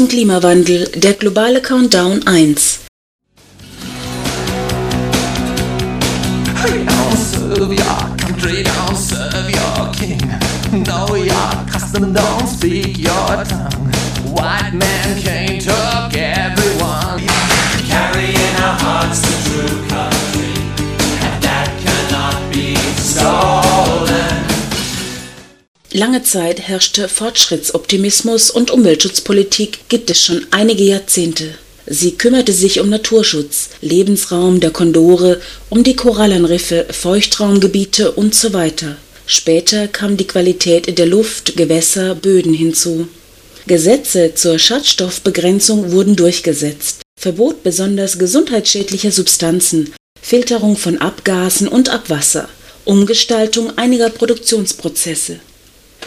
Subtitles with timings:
[0.00, 2.80] zum Klimawandel, der globale Countdown 1.
[6.62, 8.10] Hey, now serve your
[25.92, 31.54] Lange Zeit herrschte Fortschrittsoptimismus und Umweltschutzpolitik gibt es schon einige Jahrzehnte.
[31.84, 38.98] Sie kümmerte sich um Naturschutz, Lebensraum der Kondore, um die Korallenriffe, Feuchtraumgebiete und so weiter.
[39.26, 43.08] Später kam die Qualität der Luft, Gewässer, Böden hinzu.
[43.66, 47.00] Gesetze zur Schadstoffbegrenzung wurden durchgesetzt.
[47.18, 52.48] Verbot besonders gesundheitsschädlicher Substanzen, Filterung von Abgasen und Abwasser,
[52.84, 55.40] Umgestaltung einiger Produktionsprozesse.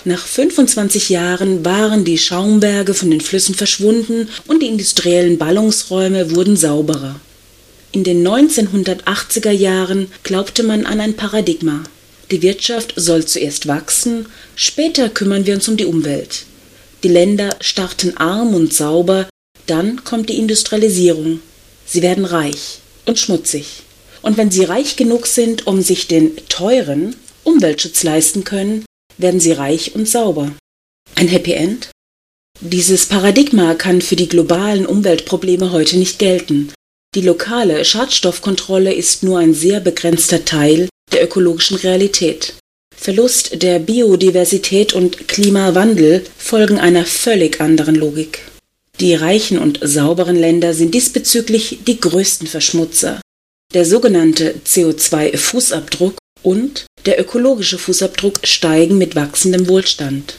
[0.06, 6.58] Nach 25 Jahren waren die Schaumberge von den Flüssen verschwunden und die industriellen Ballungsräume wurden
[6.58, 7.22] sauberer.
[7.94, 11.84] In den 1980er Jahren glaubte man an ein Paradigma.
[12.32, 16.46] Die Wirtschaft soll zuerst wachsen, später kümmern wir uns um die Umwelt.
[17.04, 19.30] Die Länder starten arm und sauber,
[19.68, 21.40] dann kommt die Industrialisierung.
[21.86, 23.84] Sie werden reich und schmutzig.
[24.22, 28.84] Und wenn sie reich genug sind, um sich den teuren Umweltschutz leisten können,
[29.18, 30.52] werden sie reich und sauber.
[31.16, 31.90] Ein Happy End?
[32.62, 36.72] Dieses Paradigma kann für die globalen Umweltprobleme heute nicht gelten.
[37.16, 42.56] Die lokale Schadstoffkontrolle ist nur ein sehr begrenzter Teil der ökologischen Realität.
[42.96, 48.40] Verlust der Biodiversität und Klimawandel folgen einer völlig anderen Logik.
[49.00, 53.20] Die reichen und sauberen Länder sind diesbezüglich die größten Verschmutzer.
[53.74, 60.36] Der sogenannte CO2-Fußabdruck und der ökologische Fußabdruck steigen mit wachsendem Wohlstand.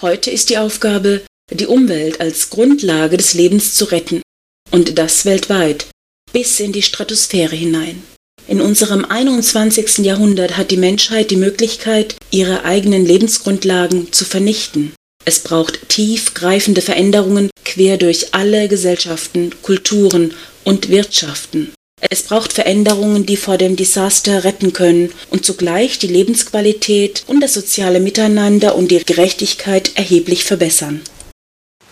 [0.00, 4.22] Heute ist die Aufgabe, die Umwelt als Grundlage des Lebens zu retten,
[4.70, 5.86] und das weltweit,
[6.32, 8.02] bis in die Stratosphäre hinein.
[8.46, 9.98] In unserem 21.
[9.98, 14.92] Jahrhundert hat die Menschheit die Möglichkeit, ihre eigenen Lebensgrundlagen zu vernichten.
[15.24, 20.32] Es braucht tiefgreifende Veränderungen quer durch alle Gesellschaften, Kulturen
[20.64, 21.72] und Wirtschaften.
[22.00, 27.54] Es braucht Veränderungen, die vor dem Desaster retten können und zugleich die Lebensqualität und das
[27.54, 31.00] soziale Miteinander und die Gerechtigkeit erheblich verbessern.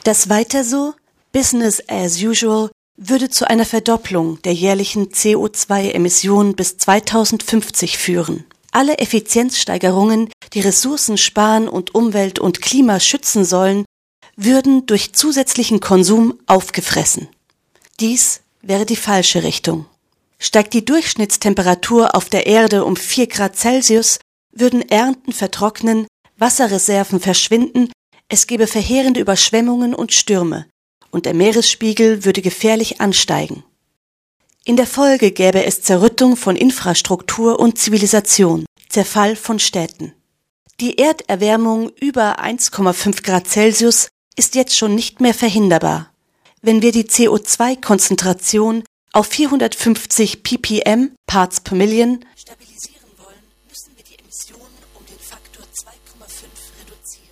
[0.04, 0.94] Das weiter so,
[1.32, 8.44] Business as usual, würde zu einer Verdopplung der jährlichen CO2-Emissionen bis 2050 führen.
[8.70, 13.84] Alle Effizienzsteigerungen, die Ressourcen sparen und Umwelt und Klima schützen sollen,
[14.36, 17.28] würden durch zusätzlichen Konsum aufgefressen.
[18.00, 19.86] Dies wäre die falsche Richtung.
[20.38, 24.18] Steigt die Durchschnittstemperatur auf der Erde um 4 Grad Celsius,
[24.52, 27.90] würden Ernten vertrocknen, Wasserreserven verschwinden,
[28.28, 30.66] es gäbe verheerende Überschwemmungen und Stürme,
[31.10, 33.64] und der Meeresspiegel würde gefährlich ansteigen.
[34.64, 40.12] In der Folge gäbe es Zerrüttung von Infrastruktur und Zivilisation, Zerfall von Städten.
[40.80, 46.12] Die Erderwärmung über 1,5 Grad Celsius ist jetzt schon nicht mehr verhinderbar.
[46.62, 48.82] Wenn wir die CO2-Konzentration
[49.16, 54.60] auf 450 ppm Parts per Million stabilisieren wollen, müssen wir die Emissionen
[54.94, 56.44] um den Faktor 2,5
[56.82, 57.30] reduzieren.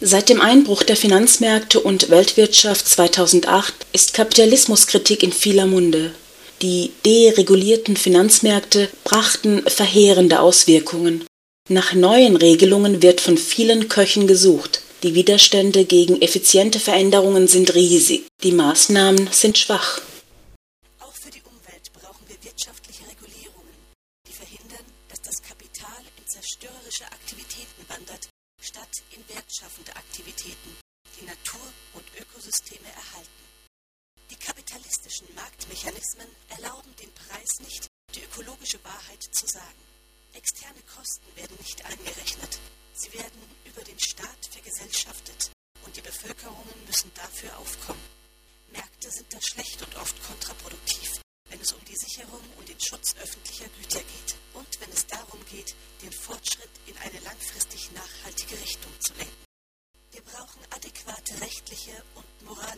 [0.00, 6.14] Seit dem Einbruch der Finanzmärkte und Weltwirtschaft 2008 ist Kapitalismuskritik in vieler Munde.
[6.62, 11.26] Die deregulierten Finanzmärkte brachten verheerende Auswirkungen.
[11.68, 14.80] Nach neuen Regelungen wird von vielen Köchen gesucht.
[15.02, 18.24] Die Widerstände gegen effiziente Veränderungen sind riesig.
[18.42, 20.00] Die Maßnahmen sind schwach.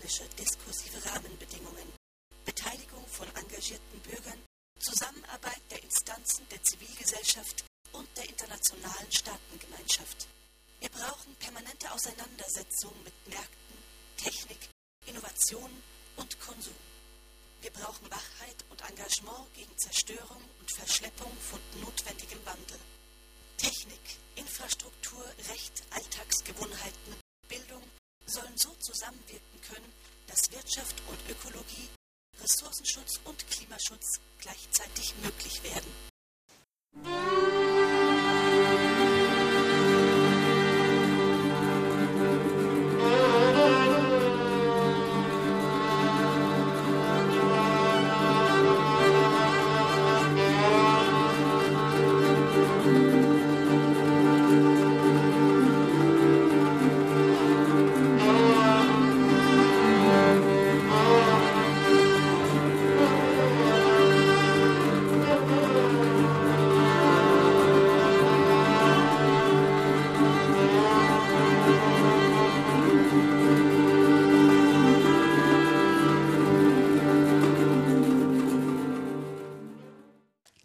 [0.08, 1.92] Moralische diskursive Rahmenbedingungen,
[2.46, 4.40] Beteiligung von engagierten Bürgern,
[4.80, 10.28] Zusammenarbeit der Instanzen der Zivilgesellschaft und der internationalen Staatengemeinschaft.
[10.80, 13.76] Wir brauchen permanente Auseinandersetzung mit Märkten,
[14.16, 14.70] Technik,
[15.04, 15.70] Innovation
[16.16, 16.80] und Konsum.
[17.60, 22.80] Wir brauchen Wachheit und Engagement gegen Zerstörung und Verschleppung von notwendigem Wandel.
[23.58, 27.14] Technik, Infrastruktur, Recht, Alltagsgewohnheiten,
[27.48, 27.82] Bildung,
[28.28, 29.92] sollen so zusammenwirken können,
[30.26, 31.88] dass Wirtschaft und Ökologie,
[32.40, 37.37] Ressourcenschutz und Klimaschutz gleichzeitig möglich werden.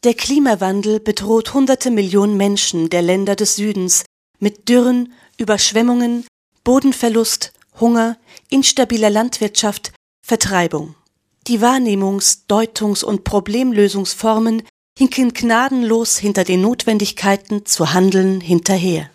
[0.03, 4.03] Der Klimawandel bedroht hunderte Millionen Menschen der Länder des Südens
[4.37, 6.25] mit Dürren, Überschwemmungen,
[6.65, 8.17] Bodenverlust, Hunger,
[8.49, 10.95] instabiler Landwirtschaft, Vertreibung.
[11.47, 14.63] Die Wahrnehmungs-, Deutungs- und Problemlösungsformen
[14.99, 19.09] hinken gnadenlos hinter den Notwendigkeiten zu handeln hinterher.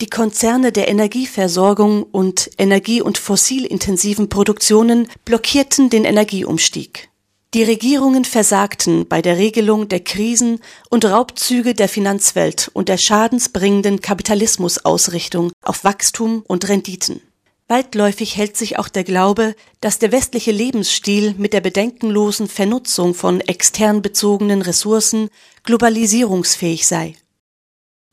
[0.00, 7.10] Die Konzerne der Energieversorgung und energie- und fossilintensiven Produktionen blockierten den Energieumstieg.
[7.54, 10.58] Die Regierungen versagten bei der Regelung der Krisen
[10.90, 17.20] und Raubzüge der Finanzwelt und der schadensbringenden Kapitalismusausrichtung auf Wachstum und Renditen.
[17.68, 23.40] Weitläufig hält sich auch der Glaube, dass der westliche Lebensstil mit der bedenkenlosen Vernutzung von
[23.40, 25.28] extern bezogenen Ressourcen
[25.62, 27.14] globalisierungsfähig sei.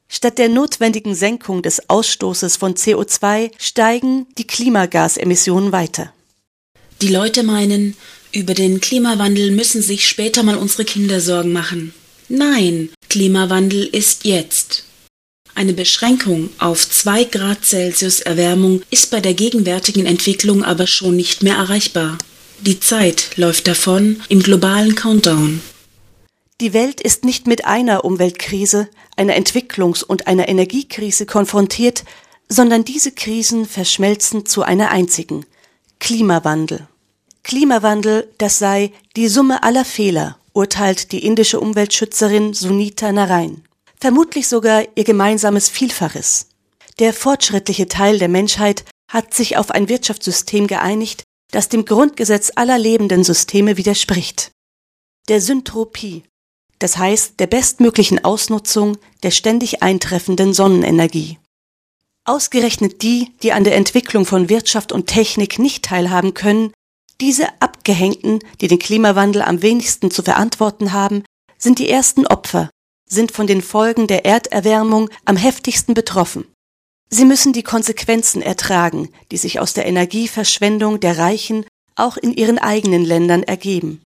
[0.08, 6.14] Statt der notwendigen Senkung des Ausstoßes von CO2 steigen die Klimagasemissionen weiter.
[7.02, 7.98] Die Leute meinen,
[8.32, 11.94] über den Klimawandel müssen sich später mal unsere Kinder Sorgen machen.
[12.30, 14.86] Nein, Klimawandel ist jetzt.
[15.54, 21.44] Eine Beschränkung auf 2 Grad Celsius Erwärmung ist bei der gegenwärtigen Entwicklung aber schon nicht
[21.44, 22.18] mehr erreichbar.
[22.62, 25.62] Die Zeit läuft davon im globalen Countdown.
[26.62, 28.88] Die Welt ist nicht mit einer Umweltkrise,
[29.18, 32.06] einer Entwicklungs- und einer Energiekrise konfrontiert,
[32.48, 35.46] sondern diese Krisen verschmelzen zu einer einzigen
[36.00, 36.88] Klimawandel.
[37.44, 43.64] Klimawandel, das sei die Summe aller Fehler, urteilt die indische Umweltschützerin Sunita Narain.
[44.00, 46.48] Vermutlich sogar ihr gemeinsames Vielfaches.
[47.00, 52.78] Der fortschrittliche Teil der Menschheit hat sich auf ein Wirtschaftssystem geeinigt, das dem Grundgesetz aller
[52.78, 54.52] lebenden Systeme widerspricht.
[55.28, 56.24] Der Syntropie,
[56.80, 61.38] das heißt der bestmöglichen Ausnutzung der ständig eintreffenden Sonnenenergie.
[62.24, 66.72] Ausgerechnet die, die an der Entwicklung von Wirtschaft und Technik nicht teilhaben können,
[67.20, 71.24] diese Abgehängten, die den Klimawandel am wenigsten zu verantworten haben,
[71.58, 72.70] sind die ersten Opfer,
[73.08, 76.46] sind von den Folgen der Erderwärmung am heftigsten betroffen.
[77.10, 81.66] Sie müssen die Konsequenzen ertragen, die sich aus der Energieverschwendung der Reichen
[81.96, 84.02] auch in ihren eigenen Ländern ergeben.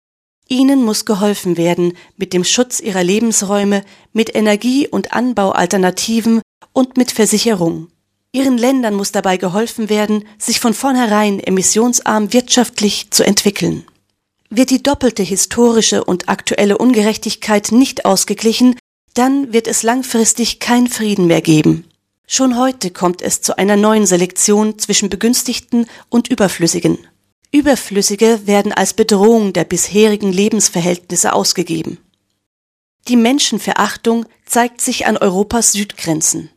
[0.48, 6.42] Ihnen muss geholfen werden mit dem Schutz ihrer Lebensräume, mit Energie- und Anbaualternativen
[6.72, 7.88] und mit Versicherung.
[8.34, 13.84] Ihren Ländern muss dabei geholfen werden, sich von vornherein emissionsarm wirtschaftlich zu entwickeln.
[14.50, 18.74] Wird die doppelte historische und aktuelle Ungerechtigkeit nicht ausgeglichen,
[19.14, 21.84] dann wird es langfristig kein Frieden mehr geben.
[22.26, 26.98] Schon heute kommt es zu einer neuen Selektion zwischen Begünstigten und Überflüssigen.
[27.52, 31.98] Überflüssige werden als Bedrohung der bisherigen Lebensverhältnisse ausgegeben.
[33.06, 36.50] Die Menschenverachtung zeigt sich an Europas Südgrenzen.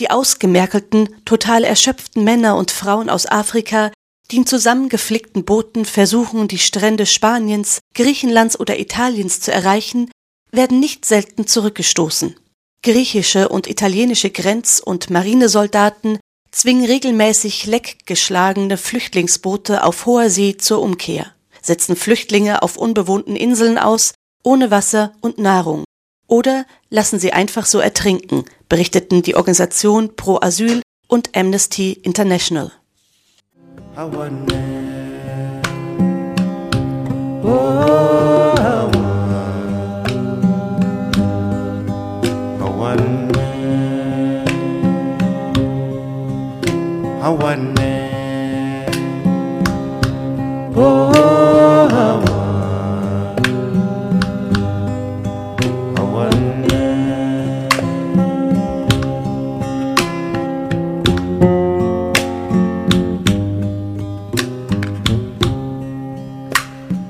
[0.00, 3.92] Die ausgemerkelten, total erschöpften Männer und Frauen aus Afrika,
[4.30, 10.10] die in zusammengeflickten Booten versuchen, die Strände Spaniens, Griechenlands oder Italiens zu erreichen,
[10.50, 12.36] werden nicht selten zurückgestoßen.
[12.82, 16.18] Griechische und italienische Grenz- und Marinesoldaten
[16.50, 24.14] zwingen regelmäßig leckgeschlagene Flüchtlingsboote auf hoher See zur Umkehr, setzen Flüchtlinge auf unbewohnten Inseln aus,
[24.42, 25.83] ohne Wasser und Nahrung,
[26.26, 32.72] oder lassen sie einfach so ertrinken, berichteten die Organisation Pro Asyl und Amnesty International.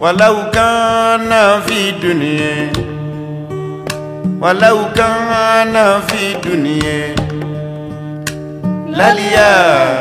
[0.03, 2.71] ولو كان في دنيا
[4.41, 7.15] ولو كان في دنيا
[8.87, 9.99] لليا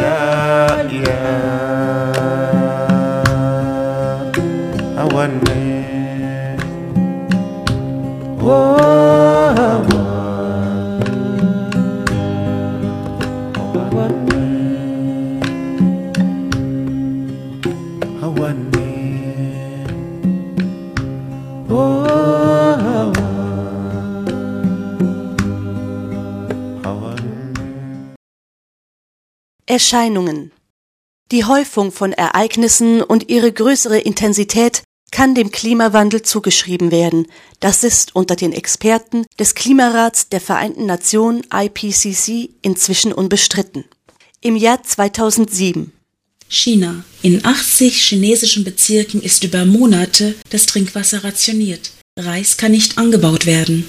[0.00, 1.30] yeah, yeah.
[4.96, 5.60] Hawane.
[29.67, 30.51] Erscheinungen.
[31.31, 37.25] Die Häufung von Ereignissen und ihre größere Intensität kann dem Klimawandel zugeschrieben werden.
[37.61, 43.85] Das ist unter den Experten des Klimarats der Vereinten Nationen IPCC inzwischen unbestritten.
[44.41, 45.91] Im Jahr 2007
[46.47, 47.03] China.
[47.23, 51.89] In 80 chinesischen Bezirken ist über Monate das Trinkwasser rationiert.
[52.19, 53.87] Reis kann nicht angebaut werden.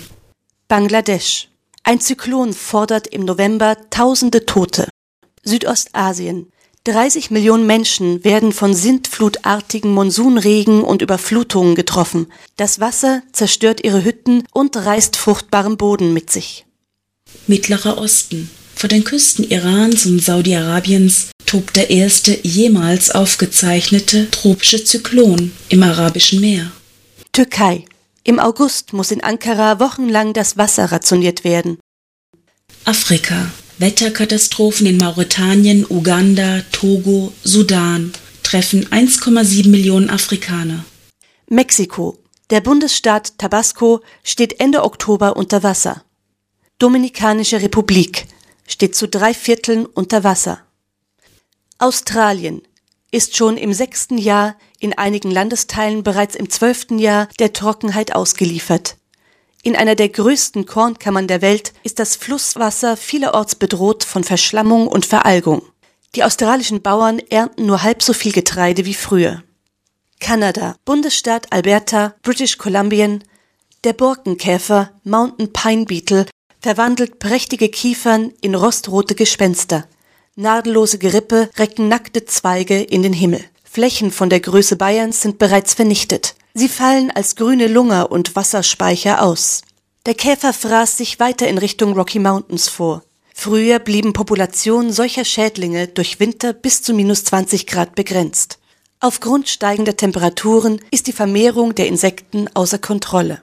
[0.69, 1.49] Bangladesch.
[1.83, 4.89] Ein Zyklon fordert im November tausende Tote.
[5.47, 6.53] Südostasien.
[6.85, 12.29] 30 Millionen Menschen werden von sintflutartigen Monsunregen und Überflutungen getroffen.
[12.57, 16.65] Das Wasser zerstört ihre Hütten und reißt fruchtbaren Boden mit sich.
[17.47, 18.51] Mittlerer Osten.
[18.77, 26.41] Vor den Küsten Irans und Saudi-Arabiens tobt der erste jemals aufgezeichnete tropische Zyklon im Arabischen
[26.41, 26.71] Meer.
[27.33, 27.85] Türkei.
[28.23, 31.79] Im August muss in Ankara wochenlang das Wasser rationiert werden.
[32.85, 33.51] Afrika.
[33.79, 40.85] Wetterkatastrophen in Mauretanien, Uganda, Togo, Sudan treffen 1,7 Millionen Afrikaner.
[41.49, 42.17] Mexiko.
[42.49, 46.05] Der Bundesstaat Tabasco steht Ende Oktober unter Wasser.
[46.79, 48.27] Dominikanische Republik
[48.67, 50.61] steht zu drei Vierteln unter Wasser.
[51.79, 52.63] Australien
[53.11, 58.97] ist schon im sechsten Jahr, in einigen Landesteilen bereits im zwölften Jahr der Trockenheit ausgeliefert.
[59.67, 65.07] In einer der größten Kornkammern der Welt ist das Flusswasser vielerorts bedroht von Verschlammung und
[65.07, 65.61] Veralgung.
[66.15, 69.43] Die australischen Bauern ernten nur halb so viel Getreide wie früher.
[70.21, 73.25] Kanada, Bundesstaat Alberta, British Columbian,
[73.83, 76.27] der Borkenkäfer Mountain Pine Beetle
[76.61, 79.89] verwandelt prächtige Kiefern in rostrote Gespenster.
[80.37, 83.45] Nadellose Gerippe recken nackte Zweige in den Himmel.
[83.65, 86.36] Flächen von der Größe Bayerns sind bereits vernichtet.
[86.59, 89.61] Sie fallen als grüne Lunger und Wasserspeicher aus.
[90.07, 93.03] Der Käfer fraß sich weiter in Richtung Rocky Mountains vor.
[93.35, 98.59] Früher blieben Populationen solcher Schädlinge durch Winter bis zu minus 20 Grad begrenzt.
[99.01, 103.43] Aufgrund steigender Temperaturen ist die Vermehrung der Insekten außer Kontrolle.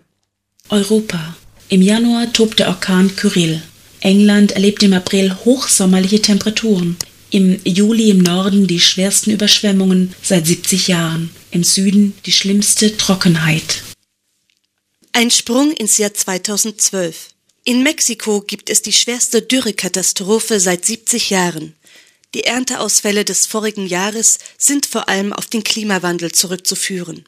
[0.70, 1.36] Europa.
[1.70, 3.62] Im Januar tobt der Orkan Kyrill.
[4.00, 6.98] England erlebt im April hochsommerliche Temperaturen.
[7.30, 11.30] Im Juli im Norden die schwersten Überschwemmungen seit 70 Jahren.
[11.54, 13.84] Im Süden die schlimmste Trockenheit.
[15.12, 17.30] Ein Sprung ins Jahr 2012.
[17.64, 21.76] In Mexiko gibt es die schwerste Dürrekatastrophe seit 70 Jahren.
[22.34, 27.24] Die Ernteausfälle des vorigen Jahres sind vor allem auf den Klimawandel zurückzuführen.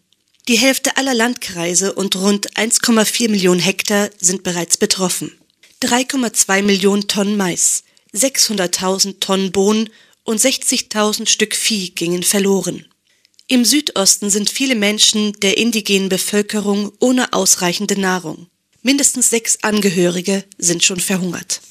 [0.47, 5.37] Die Hälfte aller Landkreise und rund 1,4 Millionen Hektar sind bereits betroffen.
[5.83, 7.83] 3,2 Millionen Tonnen Mais,
[8.15, 9.91] 600.000 Tonnen Bohnen
[10.23, 12.87] und 60.000 Stück Vieh gingen verloren.
[13.47, 18.47] Im Südosten sind viele Menschen der indigenen Bevölkerung ohne ausreichende Nahrung.
[18.81, 21.61] Mindestens sechs Angehörige sind schon verhungert.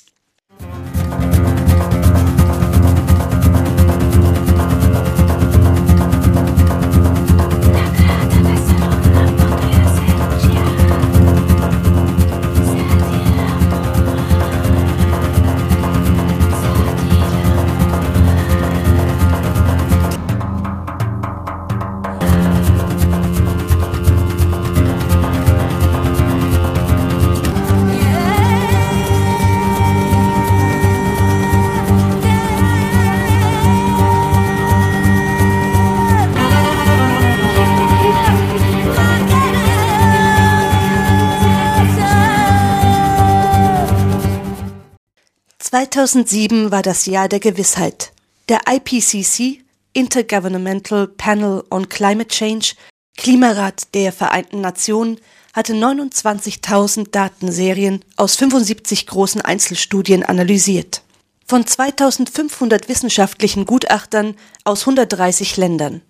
[45.75, 48.13] ...2007 war das Jahr der Gewissheit.
[48.49, 52.75] Der IPCC, Intergovernmental Panel on Climate Change,
[53.17, 55.19] Klimarat der Vereinten Nationen,
[55.53, 61.03] hatte 29.000 Datenserien aus 75 großen Einzelstudien analysiert.
[61.45, 66.03] Von 2500 wissenschaftlichen Gutachtern aus 130 Ländern.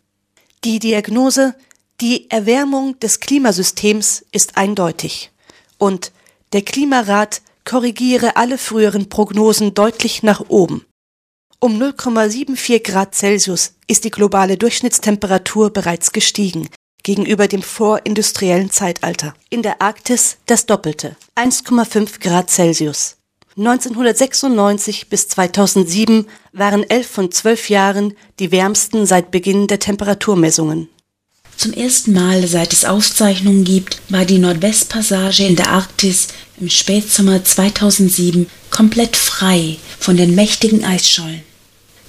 [0.65, 1.55] Die Diagnose,
[2.03, 5.31] die Erwärmung des Klimasystems ist eindeutig.
[5.79, 6.13] Und
[6.53, 10.85] der Klimarat korrigiere alle früheren Prognosen deutlich nach oben.
[11.61, 16.69] Um 0,74 Grad Celsius ist die globale Durchschnittstemperatur bereits gestiegen
[17.03, 19.35] gegenüber dem vorindustriellen Zeitalter.
[19.51, 23.19] In der Arktis das Doppelte, 1,5 Grad Celsius.
[23.57, 30.89] 1996 bis 2007 waren elf von zwölf Jahren die wärmsten seit Beginn der Temperaturmessungen.
[31.57, 36.29] Zum ersten Mal, seit es Aufzeichnungen gibt, war die Nordwestpassage in der Arktis
[36.61, 41.43] im Spätsommer 2007 komplett frei von den mächtigen Eisschollen.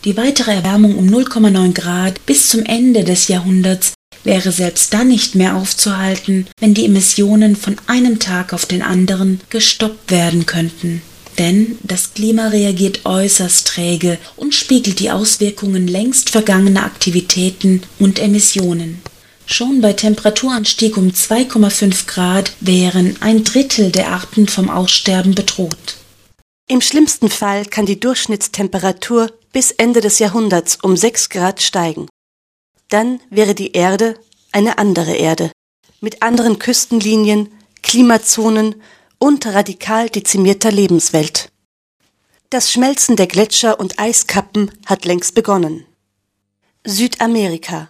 [0.04, 5.36] Die weitere Erwärmung um 0,9 Grad bis zum Ende des Jahrhunderts wäre selbst dann nicht
[5.36, 11.02] mehr aufzuhalten, wenn die Emissionen von einem Tag auf den anderen gestoppt werden könnten.
[11.38, 19.02] Denn das Klima reagiert äußerst träge und spiegelt die Auswirkungen längst vergangener Aktivitäten und Emissionen.
[19.48, 25.98] Schon bei Temperaturanstieg um 2,5 Grad wären ein Drittel der Arten vom Aussterben bedroht.
[26.68, 32.08] Im schlimmsten Fall kann die Durchschnittstemperatur bis Ende des Jahrhunderts um 6 Grad steigen.
[32.90, 34.20] Dann wäre die Erde
[34.52, 35.52] eine andere Erde,
[36.02, 37.50] mit anderen Küstenlinien,
[37.84, 38.75] Klimazonen
[39.20, 41.50] und radikal dezimierter Lebenswelt.
[42.50, 45.86] Das Schmelzen der Gletscher und Eiskappen hat längst begonnen.
[46.84, 47.90] Südamerika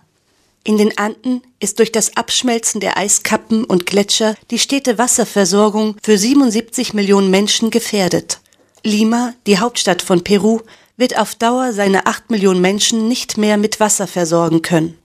[0.65, 6.17] in den Anden ist durch das Abschmelzen der Eiskappen und Gletscher die stete Wasserversorgung für
[6.17, 8.39] 77 Millionen Menschen gefährdet.
[8.83, 10.61] Lima, die Hauptstadt von Peru,
[10.97, 14.97] wird auf Dauer seine 8 Millionen Menschen nicht mehr mit Wasser versorgen können.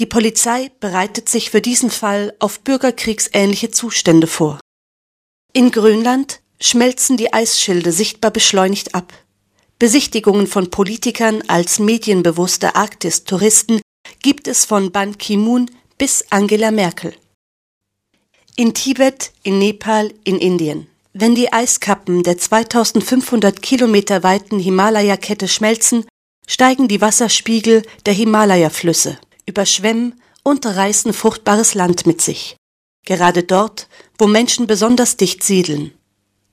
[0.00, 4.58] Die Polizei bereitet sich für diesen Fall auf bürgerkriegsähnliche Zustände vor.
[5.52, 9.12] In Grönland schmelzen die Eisschilde sichtbar beschleunigt ab.
[9.78, 13.80] Besichtigungen von Politikern als medienbewusste Arktis-Touristen
[14.26, 17.14] gibt es von Ban Ki-moon bis Angela Merkel.
[18.56, 20.88] In Tibet, in Nepal, in Indien.
[21.12, 26.06] Wenn die Eiskappen der 2500 Kilometer weiten Himalaya-Kette schmelzen,
[26.44, 29.16] steigen die Wasserspiegel der Himalaya-Flüsse,
[29.46, 32.56] überschwemmen und reißen fruchtbares Land mit sich.
[33.04, 33.86] Gerade dort,
[34.18, 35.92] wo Menschen besonders dicht siedeln.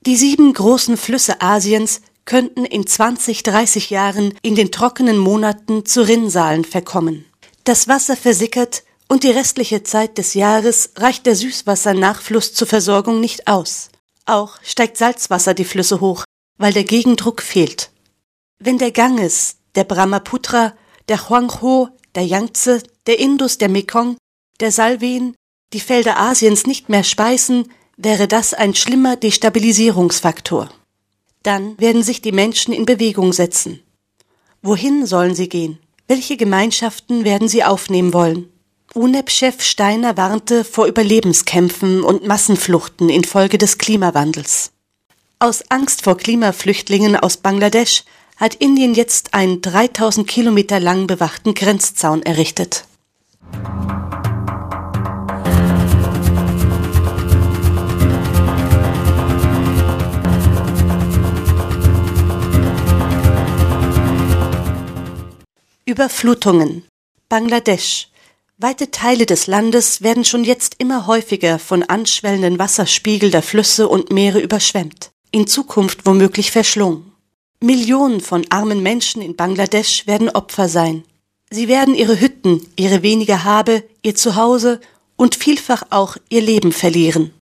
[0.06, 6.02] Die sieben großen Flüsse Asiens könnten in 20, 30 Jahren in den trockenen Monaten zu
[6.06, 7.24] Rinnsalen verkommen.
[7.64, 13.48] Das Wasser versickert und die restliche Zeit des Jahres reicht der Süßwassernachfluss zur Versorgung nicht
[13.48, 13.88] aus.
[14.26, 16.24] Auch steigt Salzwasser die Flüsse hoch,
[16.58, 17.90] weil der Gegendruck fehlt.
[18.58, 20.74] Wenn der Ganges, der Brahmaputra,
[21.08, 24.18] der Huangho, der Yangtze, der Indus, der Mekong,
[24.60, 25.34] der Salwen
[25.72, 30.68] die Felder Asiens nicht mehr speisen, wäre das ein schlimmer Destabilisierungsfaktor.
[31.42, 33.82] Dann werden sich die Menschen in Bewegung setzen.
[34.62, 35.78] Wohin sollen sie gehen?
[36.06, 38.50] Welche Gemeinschaften werden sie aufnehmen wollen?
[38.92, 44.72] UNEP-Chef Steiner warnte vor Überlebenskämpfen und Massenfluchten infolge des Klimawandels.
[45.38, 48.04] Aus Angst vor Klimaflüchtlingen aus Bangladesch
[48.36, 52.84] hat Indien jetzt einen 3000 Kilometer lang bewachten Grenzzaun errichtet.
[65.86, 66.82] Überflutungen.
[67.28, 68.08] Bangladesch.
[68.56, 74.10] Weite Teile des Landes werden schon jetzt immer häufiger von anschwellenden Wasserspiegel der Flüsse und
[74.10, 77.12] Meere überschwemmt, in Zukunft womöglich verschlungen.
[77.60, 81.04] Millionen von armen Menschen in Bangladesch werden Opfer sein.
[81.50, 84.80] Sie werden ihre Hütten, ihre wenige Habe, ihr Zuhause
[85.16, 87.34] und vielfach auch ihr Leben verlieren.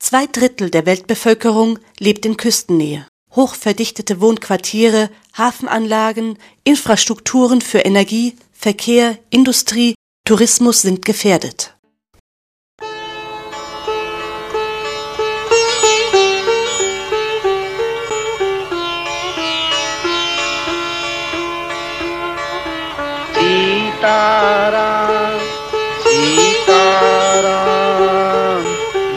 [0.00, 9.95] Zwei Drittel der Weltbevölkerung lebt in Küstennähe hochverdichtete Wohnquartiere, Hafenanlagen, Infrastrukturen für Energie, Verkehr, Industrie,
[10.25, 11.75] Tourismus sind gefährdet.
[24.35, 25.41] Sitaram
[26.03, 27.65] सीताराम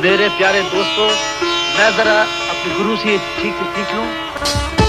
[0.03, 1.09] मेरे प्यारे दोस्तों
[1.77, 4.83] मैं जरा अपने गुरु से ठीक सीख लूँ।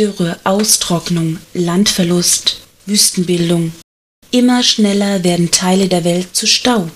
[0.00, 3.72] Dürre, Austrocknung, Landverlust, Wüstenbildung.
[4.30, 6.90] Immer schneller werden Teile der Welt zu Staub.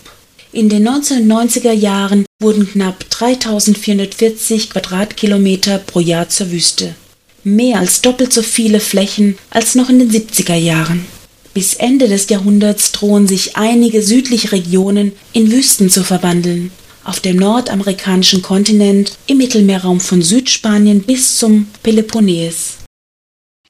[0.52, 6.94] In den 1990er Jahren wurden knapp 3440 Quadratkilometer pro Jahr zur Wüste.
[7.42, 11.04] Mehr als doppelt so viele Flächen als noch in den 70er Jahren.
[11.52, 16.70] Bis Ende des Jahrhunderts drohen sich einige südliche Regionen in Wüsten zu verwandeln.
[17.04, 22.83] Auf dem nordamerikanischen Kontinent, im Mittelmeerraum von Südspanien bis zum Peloponnes.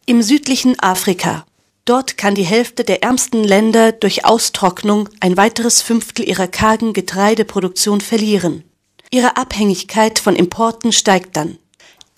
[0.06, 1.46] Im südlichen Afrika.
[1.86, 8.02] Dort kann die Hälfte der ärmsten Länder durch Austrocknung ein weiteres Fünftel ihrer kargen Getreideproduktion
[8.02, 8.64] verlieren.
[9.10, 11.56] Ihre Abhängigkeit von Importen steigt dann.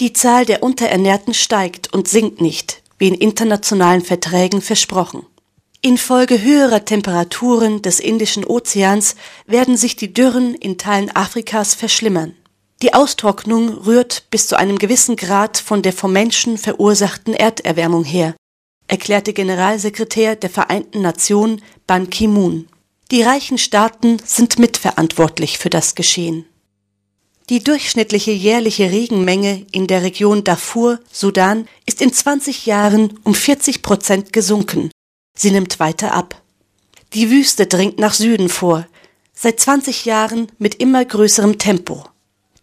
[0.00, 5.24] Die Zahl der Unterernährten steigt und sinkt nicht, wie in internationalen Verträgen versprochen.
[5.80, 9.14] Infolge höherer Temperaturen des Indischen Ozeans
[9.46, 12.34] werden sich die Dürren in Teilen Afrikas verschlimmern.
[12.82, 18.34] Die Austrocknung rührt bis zu einem gewissen Grad von der vom Menschen verursachten Erderwärmung her,
[18.86, 22.68] erklärte Generalsekretär der Vereinten Nationen Ban Ki-moon.
[23.10, 26.44] Die reichen Staaten sind mitverantwortlich für das Geschehen.
[27.48, 33.82] Die durchschnittliche jährliche Regenmenge in der Region Darfur, Sudan, ist in 20 Jahren um 40
[33.82, 34.90] Prozent gesunken.
[35.38, 36.42] Sie nimmt weiter ab.
[37.14, 38.86] Die Wüste dringt nach Süden vor,
[39.32, 42.04] seit 20 Jahren mit immer größerem Tempo.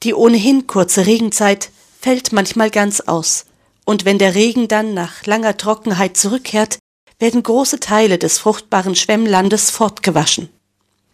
[0.04, 1.70] Die ohnehin kurze Regenzeit
[2.02, 3.46] fällt manchmal ganz aus,
[3.86, 6.78] und wenn der Regen dann nach langer Trockenheit zurückkehrt,
[7.20, 10.50] werden große Teile des fruchtbaren Schwemmlandes fortgewaschen.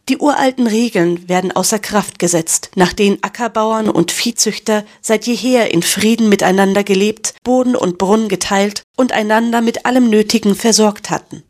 [0.08, 5.84] Die uralten Regeln werden außer Kraft gesetzt, nach denen Ackerbauern und Viehzüchter seit jeher in
[5.84, 11.43] Frieden miteinander gelebt, Boden und Brunnen geteilt und einander mit allem Nötigen versorgt hatten.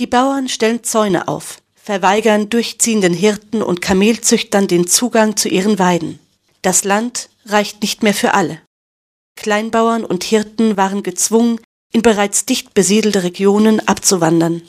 [0.00, 6.18] Die Bauern stellen Zäune auf, verweigern durchziehenden Hirten und Kamelzüchtern den Zugang zu ihren Weiden.
[6.62, 8.60] Das Land reicht nicht mehr für alle.
[9.36, 11.60] Kleinbauern und Hirten waren gezwungen,
[11.92, 14.62] in bereits dicht besiedelte Regionen abzuwandern.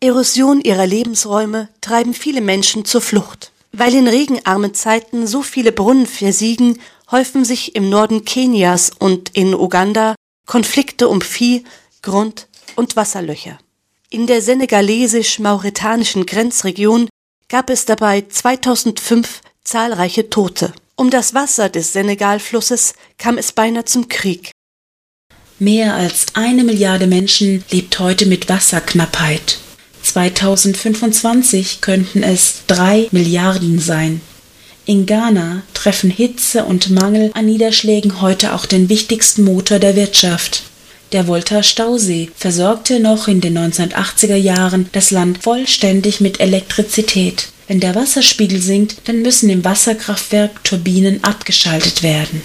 [0.00, 3.52] Erosion ihrer Lebensräume treiben viele Menschen zur Flucht.
[3.72, 6.78] Weil in regenarmen Zeiten so viele Brunnen versiegen,
[7.10, 10.14] häufen sich im Norden Kenias und in Uganda
[10.46, 11.64] Konflikte um Vieh,
[12.02, 13.58] Grund und Wasserlöcher.
[14.10, 17.08] In der senegalesisch-mauretanischen Grenzregion
[17.48, 20.74] gab es dabei 2005 zahlreiche Tote.
[21.02, 24.52] Um das Wasser des Senegalflusses kam es beinahe zum Krieg.
[25.58, 29.58] Mehr als eine Milliarde Menschen lebt heute mit Wasserknappheit.
[30.04, 34.20] 2025 könnten es drei Milliarden sein.
[34.86, 40.62] In Ghana treffen Hitze und Mangel an Niederschlägen heute auch den wichtigsten Motor der Wirtschaft.
[41.10, 47.51] Der Volta-Stausee versorgte noch in den 1980er Jahren das Land vollständig mit Elektrizität.
[47.66, 52.42] Wenn der Wasserspiegel sinkt, dann müssen im Wasserkraftwerk Turbinen abgeschaltet werden.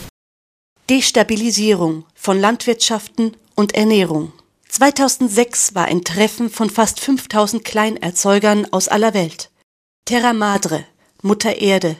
[0.89, 4.31] Destabilisierung von Landwirtschaften und Ernährung.
[4.69, 9.49] 2006 war ein Treffen von fast 5000 Kleinerzeugern aus aller Welt.
[10.05, 10.85] Terra Madre,
[11.21, 11.97] Mutter Erde.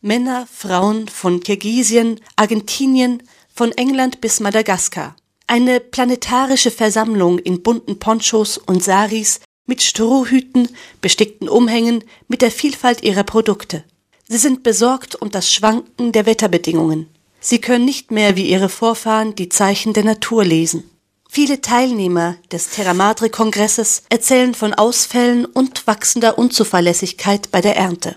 [0.00, 3.22] Männer, Frauen von Kirgisien, Argentinien,
[3.54, 5.16] von England bis Madagaskar.
[5.46, 10.68] Eine planetarische Versammlung in bunten Ponchos und Saris mit Strohhüten,
[11.00, 13.84] bestickten Umhängen, mit der Vielfalt ihrer Produkte.
[14.26, 17.08] Sie sind besorgt um das Schwanken der Wetterbedingungen.
[17.38, 20.84] Sie können nicht mehr wie ihre Vorfahren die Zeichen der Natur lesen.
[21.30, 28.16] Viele Teilnehmer des Terra Madre Kongresses erzählen von Ausfällen und wachsender Unzuverlässigkeit bei der Ernte.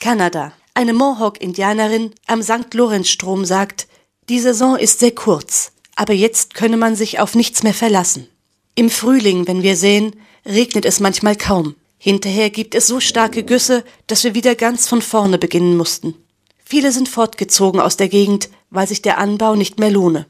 [0.00, 0.52] Kanada.
[0.72, 2.74] Eine Mohawk-Indianerin am St.
[2.74, 3.86] Lorenzstrom sagt,
[4.28, 8.26] die Saison ist sehr kurz, aber jetzt könne man sich auf nichts mehr verlassen.
[8.74, 11.74] Im Frühling, wenn wir sehen, regnet es manchmal kaum.
[11.98, 16.14] Hinterher gibt es so starke Güsse, dass wir wieder ganz von vorne beginnen mussten.
[16.64, 20.26] Viele sind fortgezogen aus der Gegend, weil sich der Anbau nicht mehr lohne.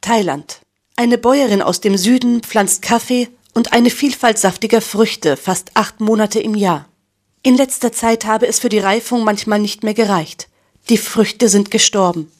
[0.00, 0.60] Thailand.
[0.96, 6.40] Eine Bäuerin aus dem Süden pflanzt Kaffee und eine Vielfalt saftiger Früchte fast acht Monate
[6.40, 6.88] im Jahr.
[7.42, 10.48] In letzter Zeit habe es für die Reifung manchmal nicht mehr gereicht.
[10.88, 12.30] Die Früchte sind gestorben.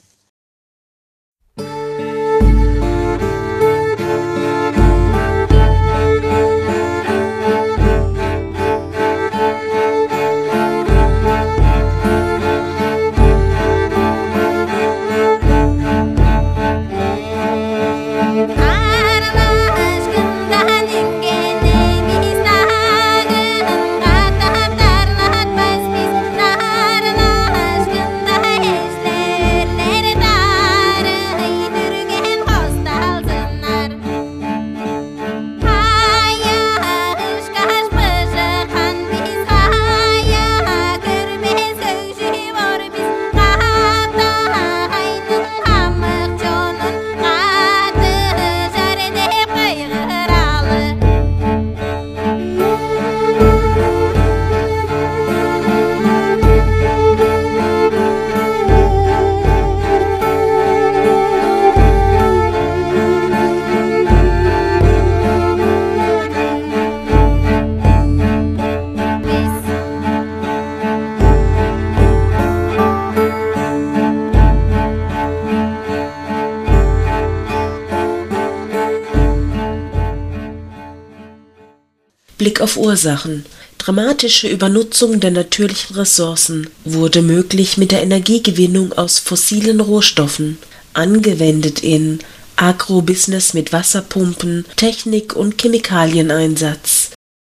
[82.67, 83.47] Auf Ursachen.
[83.79, 90.59] Dramatische Übernutzung der natürlichen Ressourcen wurde möglich mit der Energiegewinnung aus fossilen Rohstoffen,
[90.93, 92.19] angewendet in
[92.57, 97.13] Agrobusiness mit Wasserpumpen, Technik und Chemikalieneinsatz,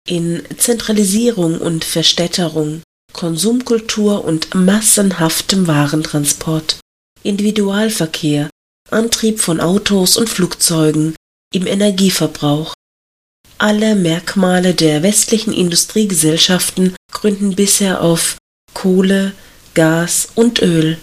[0.08, 6.80] in Zentralisierung und Verstädterung, Konsumkultur und massenhaftem Warentransport,
[7.22, 8.50] Individualverkehr,
[8.90, 11.16] Antrieb von Autos und Flugzeugen,
[11.54, 12.74] im Energieverbrauch.
[13.64, 18.38] Alle Merkmale der westlichen Industriegesellschaften gründen bisher auf
[18.74, 19.34] Kohle,
[19.76, 20.98] Gas und Öl,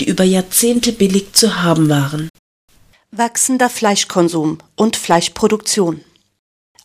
[0.00, 2.28] die über Jahrzehnte billig zu haben waren.
[3.12, 6.00] Wachsender Fleischkonsum und Fleischproduktion.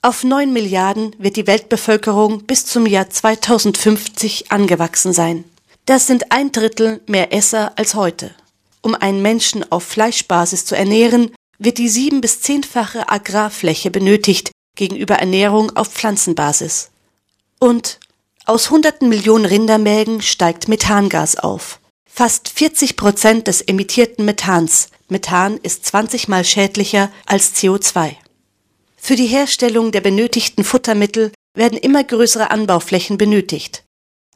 [0.04, 5.44] Auf 9 Milliarden wird die Weltbevölkerung bis zum Jahr 2050 angewachsen sein.
[5.88, 8.36] Das sind ein Drittel mehr Esser als heute.
[8.84, 15.16] Um einen Menschen auf Fleischbasis zu ernähren, wird die sieben- bis zehnfache Agrarfläche benötigt gegenüber
[15.16, 16.92] Ernährung auf Pflanzenbasis.
[17.60, 18.00] Und
[18.46, 21.80] aus hunderten Millionen Rindermägen steigt Methangas auf.
[22.08, 24.90] Fast 40 Prozent des emittierten Methans.
[25.10, 28.16] Methan ist 20 mal schädlicher als CO2.
[28.96, 33.84] Für die Herstellung der benötigten Futtermittel werden immer größere Anbauflächen benötigt.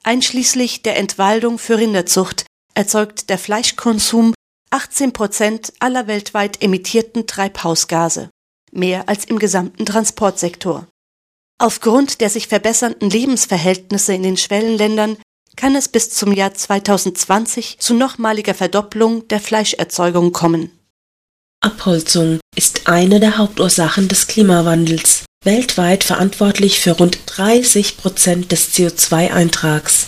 [0.04, 4.34] Einschließlich der Entwaldung für Rinderzucht erzeugt der Fleischkonsum
[4.72, 8.30] 18 Prozent aller weltweit emittierten Treibhausgase,
[8.72, 10.88] mehr als im gesamten Transportsektor.
[11.58, 15.18] Aufgrund der sich verbessernden Lebensverhältnisse in den Schwellenländern
[15.56, 20.72] kann es bis zum Jahr 2020 zu nochmaliger Verdopplung der Fleischerzeugung kommen.
[21.62, 30.08] Abholzung ist eine der Hauptursachen des Klimawandels, weltweit verantwortlich für rund 30 Prozent des CO2-Eintrags.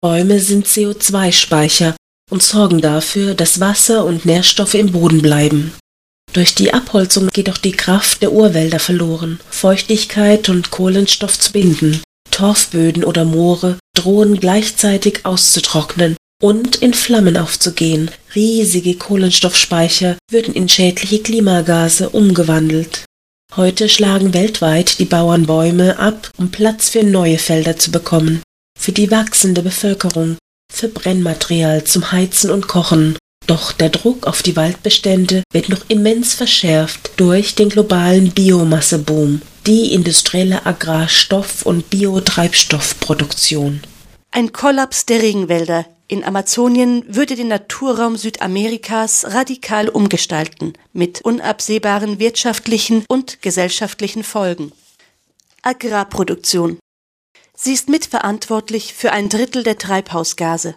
[0.00, 1.94] Bäume sind CO2-Speicher
[2.30, 5.72] und sorgen dafür, dass Wasser und Nährstoffe im Boden bleiben.
[6.32, 12.02] Durch die Abholzung geht auch die Kraft der Urwälder verloren, Feuchtigkeit und Kohlenstoff zu binden.
[12.30, 18.10] Torfböden oder Moore drohen gleichzeitig auszutrocknen und in Flammen aufzugehen.
[18.34, 23.04] Riesige Kohlenstoffspeicher würden in schädliche Klimagase umgewandelt.
[23.56, 28.42] Heute schlagen weltweit die Bauern Bäume ab, um Platz für neue Felder zu bekommen.
[28.78, 30.36] Für die wachsende Bevölkerung,
[30.72, 33.16] für Brennmaterial zum Heizen und Kochen.
[33.48, 39.94] Doch der Druck auf die Waldbestände wird noch immens verschärft durch den globalen Biomasseboom, die
[39.94, 43.80] industrielle Agrarstoff- und Biotreibstoffproduktion.
[44.30, 53.04] Ein Kollaps der Regenwälder in Amazonien würde den Naturraum Südamerikas radikal umgestalten, mit unabsehbaren wirtschaftlichen
[53.08, 54.72] und gesellschaftlichen Folgen.
[55.62, 56.78] Agrarproduktion.
[57.54, 60.74] Sie ist mitverantwortlich für ein Drittel der Treibhausgase.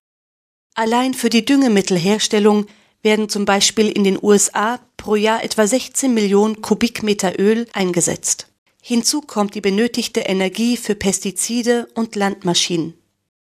[0.73, 2.65] Allein für die Düngemittelherstellung
[3.03, 8.47] werden zum Beispiel in den USA pro Jahr etwa 16 Millionen Kubikmeter Öl eingesetzt.
[8.81, 12.93] Hinzu kommt die benötigte Energie für Pestizide und Landmaschinen.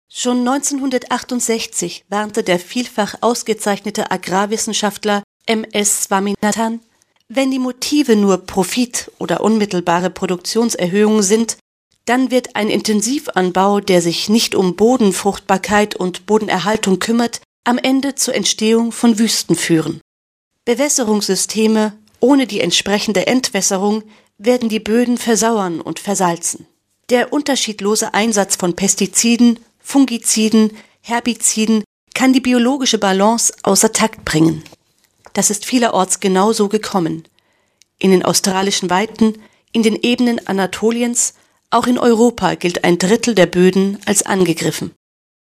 [0.09, 6.05] Schon 1968 warnte der vielfach ausgezeichnete Agrarwissenschaftler M.S.
[6.05, 6.81] Swaminathan,
[7.29, 11.59] wenn die Motive nur Profit oder unmittelbare Produktionserhöhung sind,
[12.09, 18.35] dann wird ein Intensivanbau, der sich nicht um Bodenfruchtbarkeit und Bodenerhaltung kümmert, am Ende zur
[18.35, 20.01] Entstehung von Wüsten führen.
[20.65, 24.03] Bewässerungssysteme ohne die entsprechende Entwässerung
[24.39, 26.67] werden die Böden versauern und versalzen.
[27.11, 31.83] Der unterschiedlose Einsatz von Pestiziden Fungiziden, Herbiziden
[32.15, 34.63] kann die biologische Balance außer Takt bringen.
[35.33, 37.25] Das ist vielerorts genauso gekommen.
[37.99, 39.39] In den australischen Weiten,
[39.73, 41.35] in den Ebenen Anatoliens,
[41.71, 44.93] auch in Europa gilt ein Drittel der Böden als angegriffen.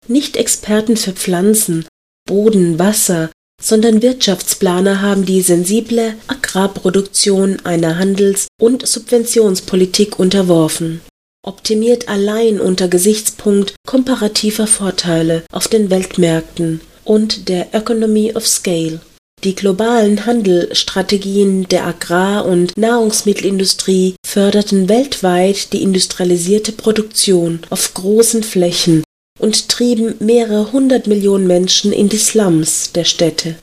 [0.08, 1.88] Nicht Experten für Pflanzen,
[2.28, 11.02] Boden, Wasser, sondern Wirtschaftsplaner haben die sensible Agrarproduktion einer Handels- und Subventionspolitik unterworfen
[11.46, 19.00] optimiert allein unter Gesichtspunkt komparativer Vorteile auf den Weltmärkten und der Economy of Scale.
[19.46, 29.04] Die globalen Handelsstrategien der Agrar- und Nahrungsmittelindustrie förderten weltweit die industrialisierte Produktion auf großen Flächen
[29.40, 33.56] und trieben mehrere hundert Millionen Menschen in die Slums der Städte.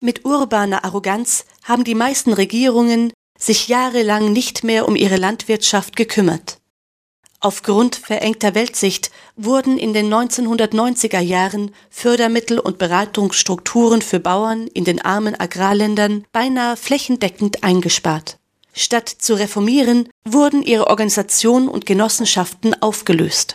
[0.00, 6.56] Mit urbaner Arroganz haben die meisten Regierungen sich jahrelang nicht mehr um ihre Landwirtschaft gekümmert.
[7.44, 15.02] Aufgrund verengter Weltsicht wurden in den 1990er Jahren Fördermittel und Beratungsstrukturen für Bauern in den
[15.02, 18.38] armen Agrarländern beinahe flächendeckend eingespart.
[18.72, 23.54] Statt zu reformieren, wurden ihre Organisationen und Genossenschaften aufgelöst.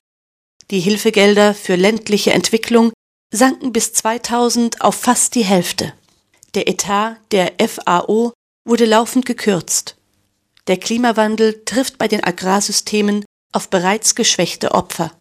[0.69, 2.91] Die Hilfegelder für ländliche Entwicklung
[3.33, 5.93] sanken bis 2000 auf fast die Hälfte.
[6.53, 8.33] Der Etat der FAO
[8.67, 9.95] wurde laufend gekürzt.
[10.67, 15.11] Der Klimawandel trifft bei den Agrarsystemen auf bereits geschwächte Opfer.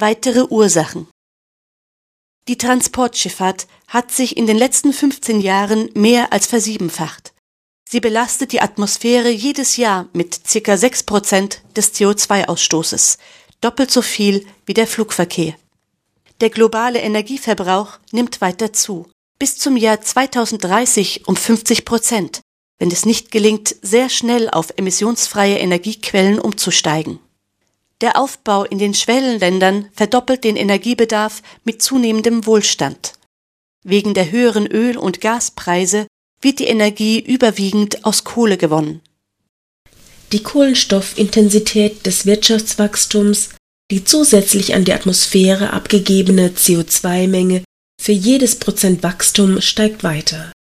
[0.00, 1.08] Weitere Ursachen
[2.48, 7.34] Die Transportschifffahrt hat sich in den letzten 15 Jahren mehr als versiebenfacht.
[7.86, 10.76] Sie belastet die Atmosphäre jedes Jahr mit ca.
[10.78, 13.18] 6 Prozent des CO2-Ausstoßes,
[13.60, 15.54] doppelt so viel wie der Flugverkehr.
[16.40, 19.06] Der globale Energieverbrauch nimmt weiter zu,
[19.38, 22.40] bis zum Jahr 2030 um 50 Prozent,
[22.78, 27.18] wenn es nicht gelingt, sehr schnell auf emissionsfreie Energiequellen umzusteigen.
[28.00, 33.14] Der Aufbau in den Schwellenländern verdoppelt den Energiebedarf mit zunehmendem Wohlstand.
[33.84, 36.06] Wegen der höheren Öl- und Gaspreise
[36.40, 39.02] wird die Energie überwiegend aus Kohle gewonnen.
[40.32, 43.50] Die Kohlenstoffintensität des Wirtschaftswachstums,
[43.90, 47.64] die zusätzlich an die Atmosphäre abgegebene CO2-Menge
[48.00, 50.52] für jedes Prozent Wachstum steigt weiter.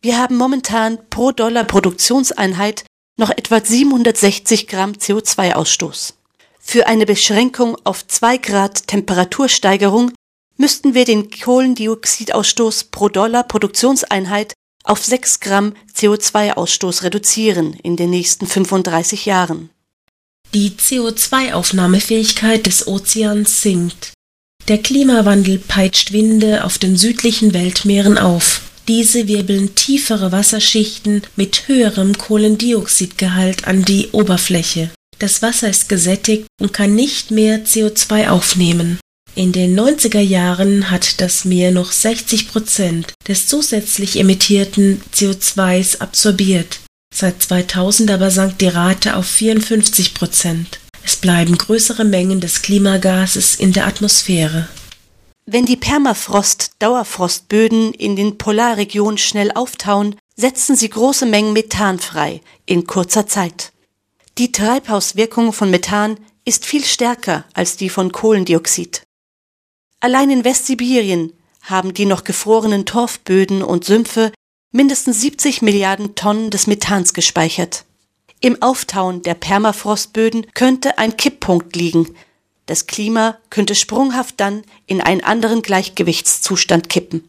[0.00, 2.84] Wir haben momentan pro Dollar Produktionseinheit
[3.18, 6.14] noch etwa 760 Gramm CO2-Ausstoß.
[6.64, 10.12] Für eine Beschränkung auf 2 Grad Temperatursteigerung
[10.56, 18.46] müssten wir den Kohlendioxidausstoß pro Dollar Produktionseinheit auf 6 Gramm CO2-Ausstoß reduzieren in den nächsten
[18.46, 19.70] 35 Jahren.
[20.54, 24.12] Die CO2-Aufnahmefähigkeit des Ozeans sinkt.
[24.68, 28.62] Der Klimawandel peitscht Winde auf den südlichen Weltmeeren auf.
[28.88, 34.90] Diese wirbeln tiefere Wasserschichten mit höherem Kohlendioxidgehalt an die Oberfläche.
[35.22, 38.98] Das Wasser ist gesättigt und kann nicht mehr CO2 aufnehmen.
[39.36, 46.80] In den 90er Jahren hat das Meer noch 60 Prozent des zusätzlich emittierten CO2s absorbiert.
[47.14, 50.80] Seit 2000 aber sank die Rate auf 54 Prozent.
[51.04, 54.66] Es bleiben größere Mengen des Klimagases in der Atmosphäre.
[55.46, 62.88] Wenn die Permafrost-Dauerfrostböden in den Polarregionen schnell auftauen, setzen sie große Mengen Methan frei in
[62.88, 63.71] kurzer Zeit.
[64.42, 69.04] Die Treibhauswirkung von Methan ist viel stärker als die von Kohlendioxid.
[70.00, 74.32] Allein in Westsibirien haben die noch gefrorenen Torfböden und Sümpfe
[74.72, 77.84] mindestens 70 Milliarden Tonnen des Methans gespeichert.
[78.40, 82.12] Im Auftauen der Permafrostböden könnte ein Kipppunkt liegen.
[82.66, 87.28] Das Klima könnte sprunghaft dann in einen anderen Gleichgewichtszustand kippen.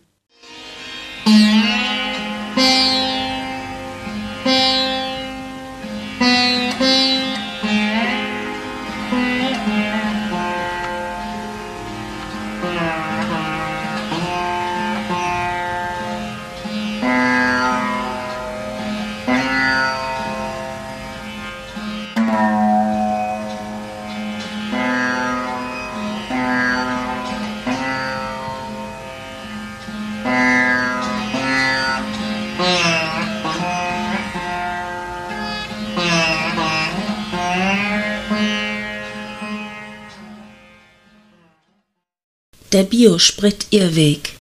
[42.73, 44.35] Der Biosprit-Irrweg.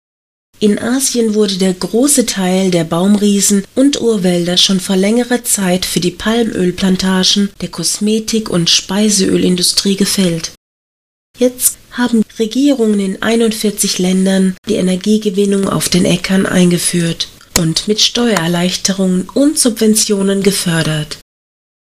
[0.60, 5.98] In Asien wurde der große Teil der Baumriesen und Urwälder schon vor längerer Zeit für
[5.98, 10.52] die Palmölplantagen der Kosmetik- und Speiseölindustrie gefällt.
[11.38, 17.26] Jetzt haben Regierungen in 41 Ländern die Energiegewinnung auf den Äckern eingeführt
[17.58, 21.18] und mit Steuererleichterungen und Subventionen gefördert.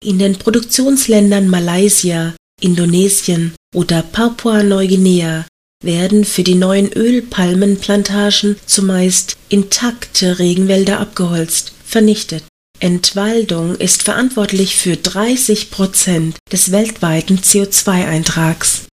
[0.04, 5.44] In den Produktionsländern Malaysia, Indonesien oder Papua-Neuguinea
[5.86, 12.44] werden für die neuen Ölpalmenplantagen zumeist intakte Regenwälder abgeholzt, vernichtet.
[12.78, 18.86] Entwaldung ist verantwortlich für 30 Prozent des weltweiten CO2-Eintrags.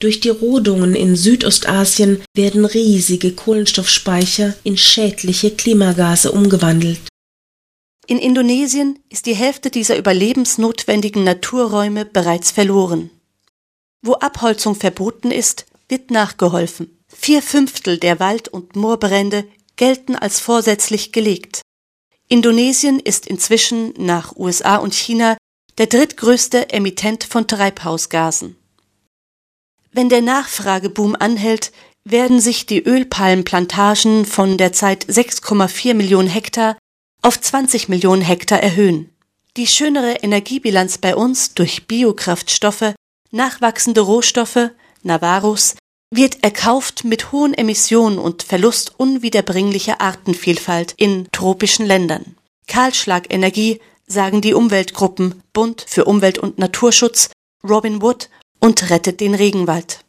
[0.00, 7.00] Durch die Rodungen in Südostasien werden riesige Kohlenstoffspeicher in schädliche Klimagase umgewandelt.
[8.06, 13.10] In Indonesien ist die Hälfte dieser überlebensnotwendigen Naturräume bereits verloren.
[14.02, 16.98] Wo Abholzung verboten ist, wird nachgeholfen.
[17.08, 21.62] Vier Fünftel der Wald- und Moorbrände gelten als vorsätzlich gelegt.
[22.28, 25.36] Indonesien ist inzwischen nach USA und China
[25.78, 28.56] der drittgrößte Emittent von Treibhausgasen.
[29.92, 31.72] Wenn der Nachfrageboom anhält,
[32.04, 36.76] werden sich die Ölpalmenplantagen von derzeit 6,4 Millionen Hektar
[37.22, 39.10] auf 20 Millionen Hektar erhöhen.
[39.56, 42.94] Die schönere Energiebilanz bei uns durch Biokraftstoffe,
[43.30, 44.70] nachwachsende Rohstoffe,
[45.06, 45.76] Navarros,
[46.10, 52.36] wird erkauft mit hohen Emissionen und Verlust unwiederbringlicher Artenvielfalt in tropischen Ländern.
[52.68, 57.30] Kahlschlagenergie, sagen die Umweltgruppen Bund für Umwelt und Naturschutz,
[57.68, 58.28] Robin Wood
[58.60, 60.04] und rettet den Regenwald.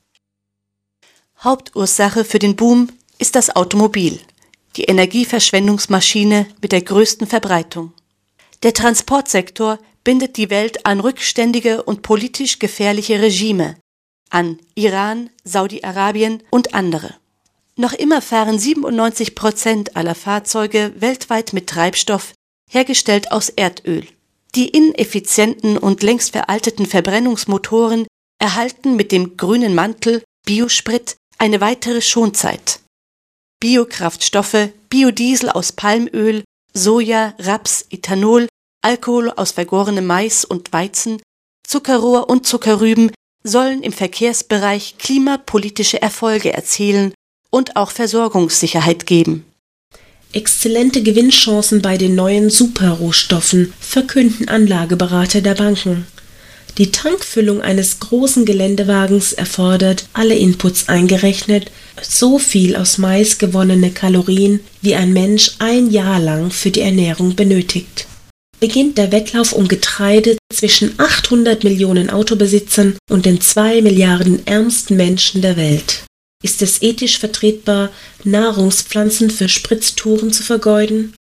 [1.44, 4.20] Hauptursache für den Boom ist das Automobil,
[4.76, 7.94] die Energieverschwendungsmaschine mit der größten Verbreitung.
[8.64, 13.78] Der Transportsektor bindet die Welt an rückständige und politisch gefährliche Regime,
[14.30, 17.16] an Iran, Saudi-Arabien und andere.
[17.76, 22.34] Noch immer fahren 97 Prozent aller Fahrzeuge weltweit mit Treibstoff,
[22.70, 24.08] hergestellt aus Erdöl.
[24.56, 28.08] Die ineffizienten und längst veralteten Verbrennungsmotoren
[28.40, 32.80] erhalten mit dem grünen Mantel Biosprit eine weitere Schonzeit.
[33.60, 38.48] Biokraftstoffe, Biodiesel aus Palmöl, Soja, Raps, Ethanol,
[38.82, 41.22] Alkohol aus vergorenem Mais und Weizen,
[41.68, 43.12] Zuckerrohr und Zuckerrüben
[43.44, 47.14] sollen im Verkehrsbereich klimapolitische Erfolge erzielen
[47.50, 49.46] und auch Versorgungssicherheit geben.
[50.34, 56.06] Exzellente Gewinnchancen bei den neuen Superrohstoffen verkünden Anlageberater der Banken.
[56.78, 61.72] Die Tankfüllung eines großen Geländewagens erfordert, alle Inputs eingerechnet,
[62.02, 67.36] so viel aus Mais gewonnene Kalorien, wie ein Mensch ein Jahr lang für die Ernährung
[67.36, 68.06] benötigt.
[68.60, 75.44] Beginnt der Wettlauf um Getreide zwischen 800 Millionen Autobesitzern und den zwei Milliarden ärmsten Menschen
[75.44, 76.06] der Welt.
[76.44, 77.90] Ist es ethisch vertretbar,
[78.24, 81.14] Nahrungspflanzen für Spritztouren zu vergeuden?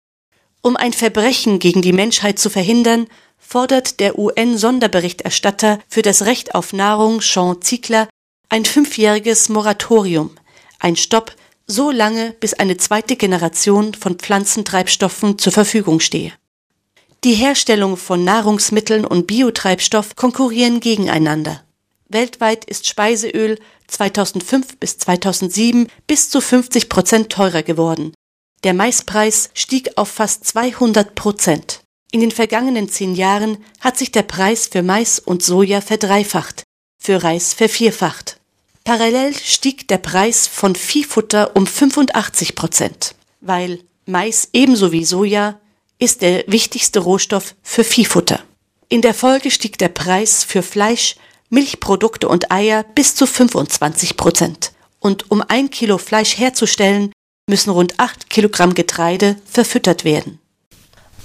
[0.61, 3.05] Um ein Verbrechen gegen die Menschheit zu verhindern,
[3.37, 8.09] fordert der UN-Sonderberichterstatter für das Recht auf Nahrung Sean Ziegler
[8.49, 10.31] ein fünfjähriges Moratorium,
[10.79, 11.35] ein Stopp
[11.67, 16.33] so lange, bis eine zweite Generation von Pflanzentreibstoffen zur Verfügung stehe.
[17.27, 21.61] Die Herstellung von Nahrungsmitteln und Biotreibstoff konkurrieren gegeneinander.
[22.07, 28.13] Weltweit ist Speiseöl 2005 bis 2007 bis zu 50 Prozent teurer geworden.
[28.63, 31.81] Der Maispreis stieg auf fast 200 Prozent.
[32.13, 36.63] In den vergangenen zehn Jahren hat sich der Preis für Mais und Soja verdreifacht,
[36.97, 38.39] für Reis vervierfacht.
[38.85, 45.59] Parallel stieg der Preis von Viehfutter um 85 Prozent, weil Mais ebenso wie Soja
[45.99, 48.39] ist der wichtigste Rohstoff für Viehfutter.
[48.89, 51.15] In der Folge stieg der Preis für Fleisch,
[51.49, 54.71] Milchprodukte und Eier bis zu 25 Prozent.
[54.99, 57.11] Und um ein Kilo Fleisch herzustellen,
[57.49, 60.39] müssen rund acht Kilogramm Getreide verfüttert werden.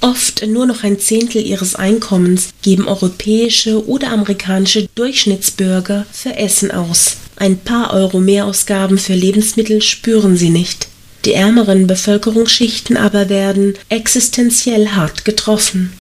[0.00, 7.18] Oft nur noch ein Zehntel ihres Einkommens geben europäische oder amerikanische Durchschnittsbürger für Essen aus.
[7.36, 10.88] Ein paar Euro Mehrausgaben für Lebensmittel spüren sie nicht.
[11.24, 15.96] Die ärmeren Bevölkerungsschichten aber werden existenziell hart getroffen.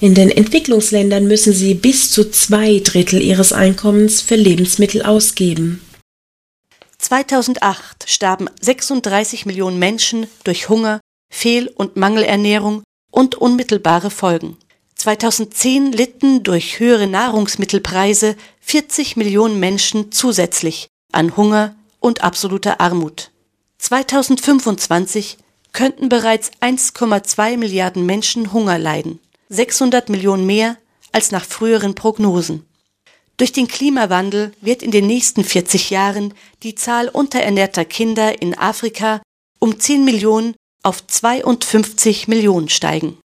[0.00, 5.82] In den Entwicklungsländern müssen sie bis zu zwei Drittel ihres Einkommens für Lebensmittel ausgeben.
[6.98, 11.00] 2008 starben 36 Millionen Menschen durch Hunger,
[11.32, 14.56] Fehl- und Mangelernährung und unmittelbare Folgen.
[14.96, 23.30] 2010 litten durch höhere Nahrungsmittelpreise 40 Millionen Menschen zusätzlich an Hunger und absoluter Armut.
[23.80, 25.38] 2025
[25.72, 30.76] könnten bereits 1,2 Milliarden Menschen Hunger leiden, 600 Millionen mehr
[31.12, 32.66] als nach früheren Prognosen.
[33.38, 39.22] Durch den Klimawandel wird in den nächsten 40 Jahren die Zahl unterernährter Kinder in Afrika
[39.58, 43.18] um 10 Millionen auf 52 Millionen steigen.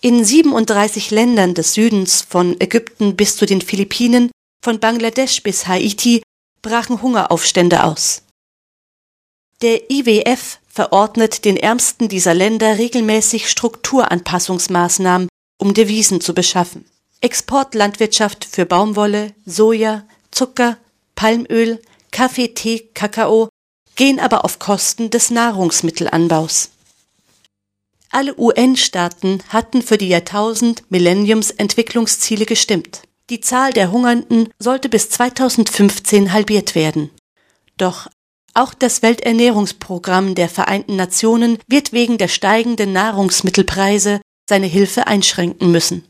[0.00, 4.30] In 37 Ländern des Südens von Ägypten bis zu den Philippinen,
[4.62, 6.22] von Bangladesch bis Haiti
[6.64, 8.22] brachen Hungeraufstände aus.
[9.62, 16.84] Der IWF verordnet den Ärmsten dieser Länder regelmäßig Strukturanpassungsmaßnahmen, um Devisen zu beschaffen.
[17.20, 20.02] Exportlandwirtschaft für Baumwolle, Soja,
[20.32, 20.76] Zucker,
[21.14, 23.48] Palmöl, Kaffee, Tee, Kakao
[23.94, 26.70] gehen aber auf Kosten des Nahrungsmittelanbaus.
[28.10, 33.02] Alle UN-Staaten hatten für die Jahrtausend Millenniums-Entwicklungsziele gestimmt.
[33.30, 37.10] Die Zahl der Hungernden sollte bis 2015 halbiert werden.
[37.78, 38.08] Doch
[38.52, 46.04] auch das Welternährungsprogramm der Vereinten Nationen wird wegen der steigenden Nahrungsmittelpreise seine Hilfe einschränken müssen.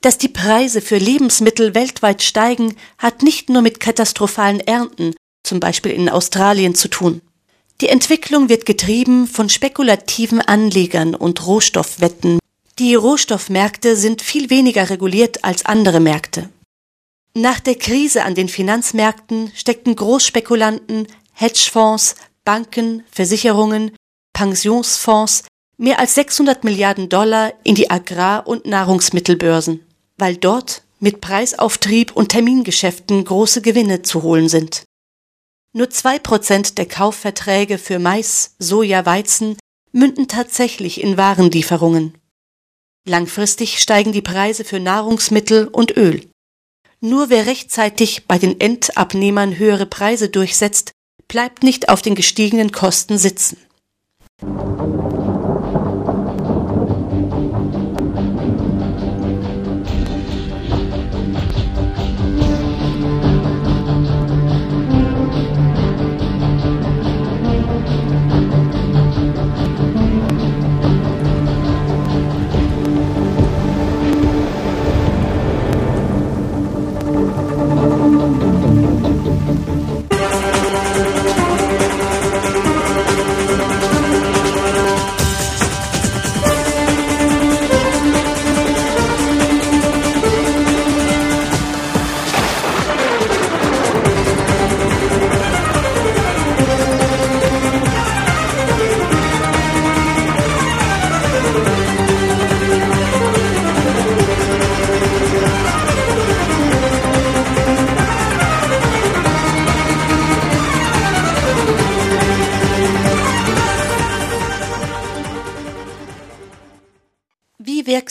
[0.00, 5.92] Dass die Preise für Lebensmittel weltweit steigen, hat nicht nur mit katastrophalen Ernten, zum Beispiel
[5.92, 7.22] in Australien, zu tun.
[7.80, 12.38] Die Entwicklung wird getrieben von spekulativen Anlegern und Rohstoffwetten.
[12.80, 16.50] Die Rohstoffmärkte sind viel weniger reguliert als andere Märkte.
[17.32, 23.92] Nach der Krise an den Finanzmärkten steckten Großspekulanten, Hedgefonds, Banken, Versicherungen,
[24.32, 25.44] Pensionsfonds
[25.76, 29.80] mehr als 600 Milliarden Dollar in die Agrar- und Nahrungsmittelbörsen,
[30.16, 34.82] weil dort mit Preisauftrieb und Termingeschäften große Gewinne zu holen sind.
[35.72, 39.56] Nur zwei Prozent der Kaufverträge für Mais, Soja, Weizen
[39.92, 42.14] münden tatsächlich in Warenlieferungen.
[43.06, 46.26] Langfristig steigen die Preise für Nahrungsmittel und Öl.
[47.00, 50.92] Nur wer rechtzeitig bei den Endabnehmern höhere Preise durchsetzt,
[51.28, 53.58] bleibt nicht auf den gestiegenen Kosten sitzen.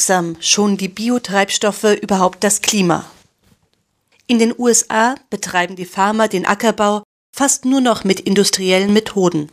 [0.04, 3.06] Wirksam schonen die Biotreibstoffe überhaupt das Klima?
[4.28, 9.50] In den USA betreiben die Farmer den Ackerbau fast nur noch mit industriellen Methoden.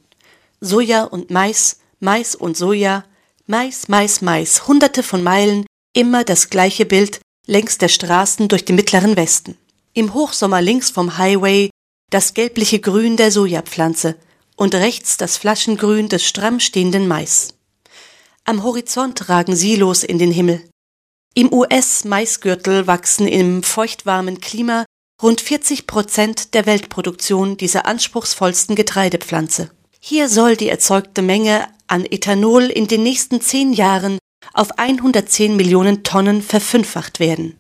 [0.61, 3.05] Soja und Mais, Mais und Soja,
[3.47, 8.75] Mais, Mais, Mais, hunderte von Meilen, immer das gleiche Bild längs der Straßen durch den
[8.75, 9.57] mittleren Westen.
[9.95, 11.71] Im Hochsommer links vom Highway
[12.11, 14.17] das gelbliche Grün der Sojapflanze
[14.57, 17.55] und rechts das Flaschengrün des stramm stehenden Mais.
[18.51, 20.61] Am Horizont ragen Silos in den Himmel.
[21.35, 24.87] Im US-Maisgürtel wachsen im feuchtwarmen Klima
[25.23, 29.71] rund 40 Prozent der Weltproduktion dieser anspruchsvollsten Getreidepflanze.
[30.01, 34.19] Hier soll die erzeugte Menge an Ethanol in den nächsten zehn Jahren
[34.53, 37.57] auf 110 Millionen Tonnen verfünffacht werden.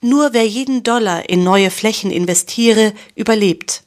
[0.00, 3.83] Nur wer jeden Dollar in neue Flächen investiere, überlebt.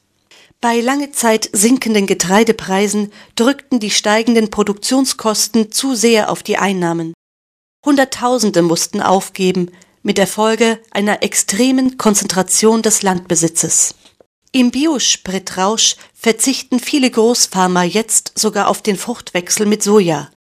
[0.60, 7.14] Bei lange Zeit sinkenden Getreidepreisen drückten die steigenden Produktionskosten zu sehr auf die Einnahmen.
[7.86, 13.94] Hunderttausende mussten aufgeben, mit der Folge einer extremen Konzentration des Landbesitzes.
[14.52, 20.32] Im Biospritrausch verzichten viele Großfarmer jetzt sogar auf den Fruchtwechsel mit Soja,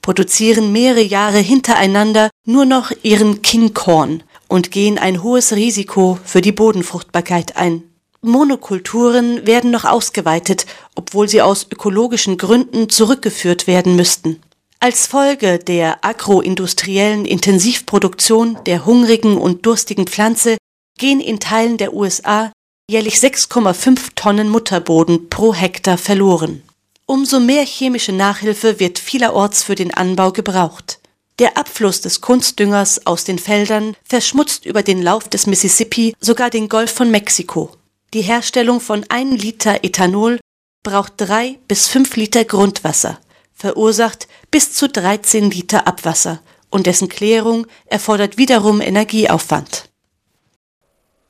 [0.00, 6.40] produzieren mehrere Jahre hintereinander nur noch ihren King Corn und gehen ein hohes Risiko für
[6.40, 7.87] die Bodenfruchtbarkeit ein.
[8.20, 14.40] Monokulturen werden noch ausgeweitet, obwohl sie aus ökologischen Gründen zurückgeführt werden müssten.
[14.80, 20.56] Als Folge der agroindustriellen Intensivproduktion der hungrigen und durstigen Pflanze
[20.98, 22.52] gehen in Teilen der USA
[22.90, 26.62] jährlich 6,5 Tonnen Mutterboden pro Hektar verloren.
[27.06, 30.98] Umso mehr chemische Nachhilfe wird vielerorts für den Anbau gebraucht.
[31.38, 36.68] Der Abfluss des Kunstdüngers aus den Feldern verschmutzt über den Lauf des Mississippi sogar den
[36.68, 37.70] Golf von Mexiko.
[38.14, 40.40] Die Herstellung von 1 Liter Ethanol
[40.82, 43.18] braucht 3 bis 5 Liter Grundwasser,
[43.52, 46.40] verursacht bis zu 13 Liter Abwasser
[46.70, 49.90] und dessen Klärung erfordert wiederum Energieaufwand.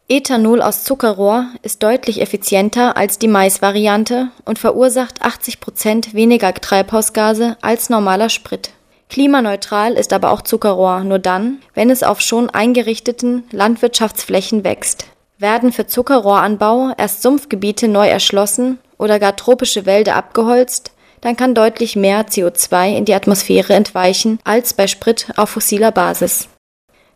[0.09, 7.57] Ethanol aus Zuckerrohr ist deutlich effizienter als die Maisvariante und verursacht 80 Prozent weniger Treibhausgase
[7.61, 8.71] als normaler Sprit.
[9.11, 15.07] Klimaneutral ist aber auch Zuckerrohr nur dann, wenn es auf schon eingerichteten Landwirtschaftsflächen wächst.
[15.39, 21.95] Werden für Zuckerrohranbau erst Sumpfgebiete neu erschlossen oder gar tropische Wälder abgeholzt, dann kann deutlich
[21.95, 26.49] mehr CO2 in die Atmosphäre entweichen als bei Sprit auf fossiler Basis.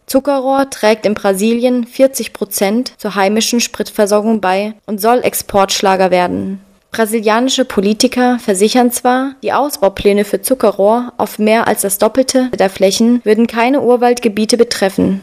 [0.06, 6.60] Zuckerrohr trägt in Brasilien 40 Prozent zur heimischen Spritversorgung bei und soll Exportschlager werden.
[6.92, 13.20] Brasilianische Politiker versichern zwar, die Ausbaupläne für Zuckerrohr auf mehr als das Doppelte der Flächen
[13.24, 15.22] würden keine Urwaldgebiete betreffen.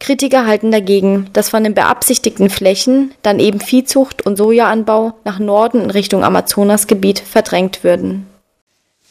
[0.00, 5.82] Kritiker halten dagegen, dass von den beabsichtigten Flächen dann eben Viehzucht und Sojaanbau nach Norden
[5.82, 8.26] in Richtung Amazonasgebiet verdrängt würden.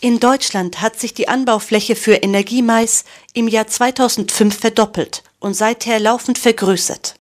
[0.01, 6.37] In Deutschland hat sich die Anbaufläche für Energiemais im Jahr 2005 verdoppelt und seither laufend
[6.37, 7.15] vergrößert.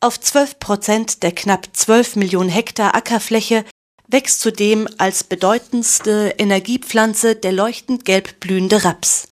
[0.00, 3.64] Auf 12 Prozent der knapp 12 Millionen Hektar Ackerfläche
[4.08, 9.28] wächst zudem als bedeutendste Energiepflanze der leuchtend gelb blühende Raps.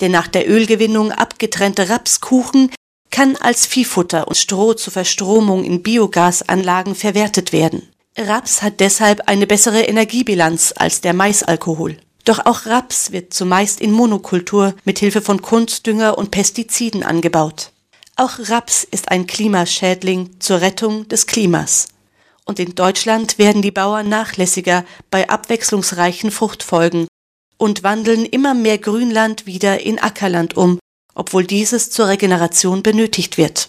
[0.00, 2.70] Der nach der Ölgewinnung abgetrennte Rapskuchen
[3.12, 7.88] kann als Viehfutter und Stroh zur Verstromung in Biogasanlagen verwertet werden.
[8.18, 11.98] Raps hat deshalb eine bessere Energiebilanz als der Maisalkohol.
[12.24, 17.70] Doch auch Raps wird zumeist in Monokultur mit Hilfe von Kunstdünger und Pestiziden angebaut.
[18.16, 21.88] Auch Raps ist ein Klimaschädling zur Rettung des Klimas.
[22.44, 27.06] Und in Deutschland werden die Bauern nachlässiger bei abwechslungsreichen Fruchtfolgen
[27.56, 30.78] und wandeln immer mehr Grünland wieder in Ackerland um,
[31.14, 33.68] obwohl dieses zur Regeneration benötigt wird.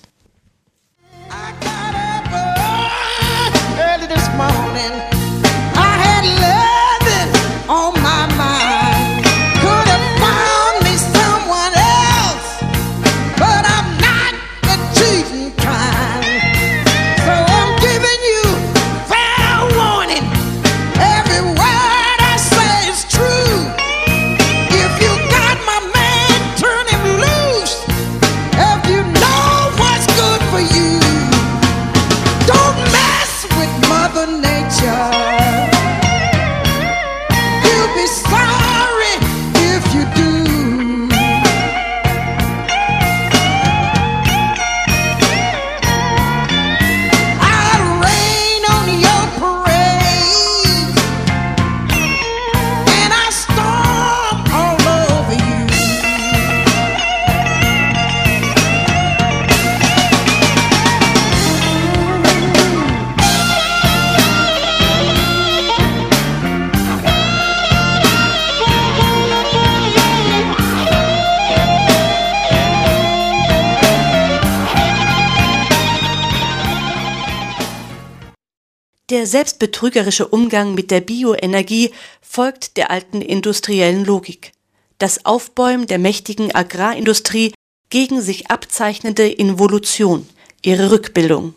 [79.14, 84.54] Der selbstbetrügerische Umgang mit der Bioenergie folgt der alten industriellen Logik.
[84.98, 87.54] Das Aufbäumen der mächtigen Agrarindustrie
[87.92, 90.28] gegen sich abzeichnende Involution,
[90.64, 91.54] ihre Rückbildung.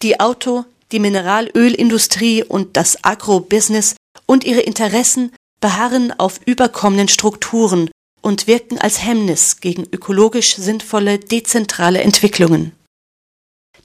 [0.00, 7.90] Die Auto-, die Mineralölindustrie und das Agrobusiness und ihre Interessen beharren auf überkommenen Strukturen
[8.22, 12.72] und wirken als Hemmnis gegen ökologisch sinnvolle dezentrale Entwicklungen.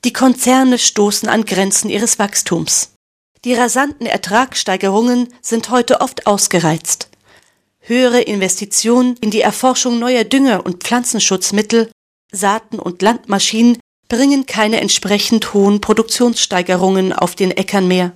[0.06, 2.94] Die Konzerne stoßen an Grenzen ihres Wachstums.
[3.44, 7.10] Die rasanten Ertragssteigerungen sind heute oft ausgereizt.
[7.80, 11.90] Höhere Investitionen in die Erforschung neuer Dünger und Pflanzenschutzmittel,
[12.32, 13.78] Saaten und Landmaschinen
[14.08, 18.12] bringen keine entsprechend hohen Produktionssteigerungen auf den Äckern mehr.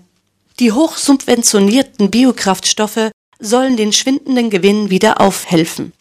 [0.60, 3.10] Die hochsubventionierten Biokraftstoffe
[3.40, 5.92] sollen den schwindenden Gewinn wieder aufhelfen.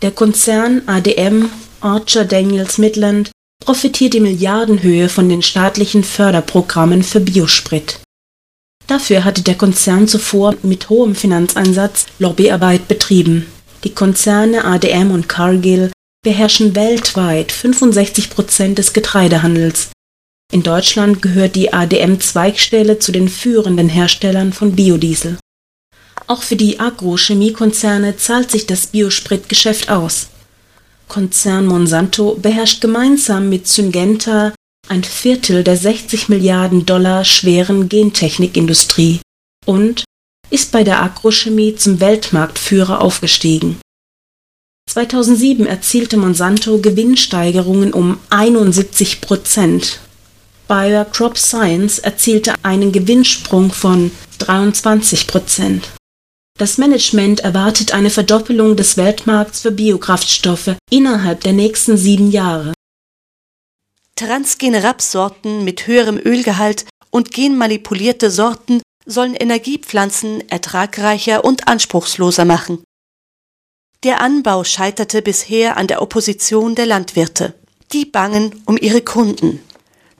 [0.00, 3.30] Der Konzern ADM Archer Daniels Midland
[3.62, 8.00] profitiert in Milliardenhöhe von den staatlichen Förderprogrammen für Biosprit.
[8.88, 13.46] Dafür hatte der Konzern zuvor mit hohem Finanzeinsatz Lobbyarbeit betrieben.
[13.84, 15.92] Die Konzerne ADM und Cargill
[16.24, 19.90] beherrschen weltweit 65 Prozent des Getreidehandels.
[20.50, 25.38] In Deutschland gehört die ADM-Zweigstelle zu den führenden Herstellern von Biodiesel.
[26.26, 30.28] Auch für die Agrochemiekonzerne zahlt sich das Biospritgeschäft aus.
[31.08, 34.54] Konzern Monsanto beherrscht gemeinsam mit Syngenta
[34.88, 39.20] ein Viertel der 60 Milliarden Dollar schweren Gentechnikindustrie
[39.66, 40.04] und
[40.50, 43.78] ist bei der Agrochemie zum Weltmarktführer aufgestiegen.
[44.88, 50.00] 2007 erzielte Monsanto Gewinnsteigerungen um 71 Prozent.
[50.66, 55.90] Bayer Crop Science erzielte einen Gewinnsprung von 23 Prozent.
[56.58, 62.72] Das Management erwartet eine Verdoppelung des Weltmarkts für Biokraftstoffe innerhalb der nächsten sieben Jahre.
[64.18, 72.82] Transgene Rapssorten mit höherem Ölgehalt und genmanipulierte Sorten sollen Energiepflanzen ertragreicher und anspruchsloser machen.
[74.02, 77.54] Der Anbau scheiterte bisher an der Opposition der Landwirte.
[77.92, 79.60] Die bangen um ihre Kunden.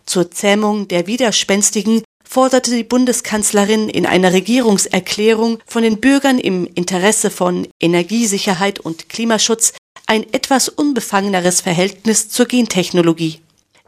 [0.07, 7.33] Zur Zähmung der Widerspenstigen forderte die Bundeskanzlerin in einer Regierungserklärung von den Bürgern im Interesse
[7.33, 9.73] von Energiesicherheit und Klimaschutz
[10.07, 13.41] ein etwas unbefangeneres Verhältnis zur Gentechnologie.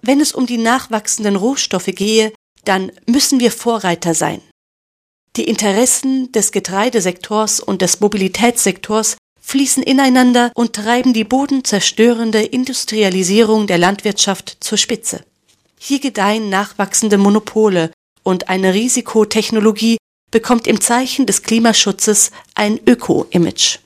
[0.03, 2.33] Wenn es um die nachwachsenden Rohstoffe gehe,
[2.65, 4.41] dann müssen wir Vorreiter sein.
[5.37, 13.79] Die Interessen des Getreidesektors und des Mobilitätssektors fließen ineinander und treiben die bodenzerstörende Industrialisierung der
[13.79, 15.25] Landwirtschaft zur Spitze.
[15.79, 17.91] Hier gedeihen nachwachsende Monopole
[18.23, 19.97] und eine Risikotechnologie
[20.31, 23.79] bekommt im Zeichen des Klimaschutzes ein Öko-Image.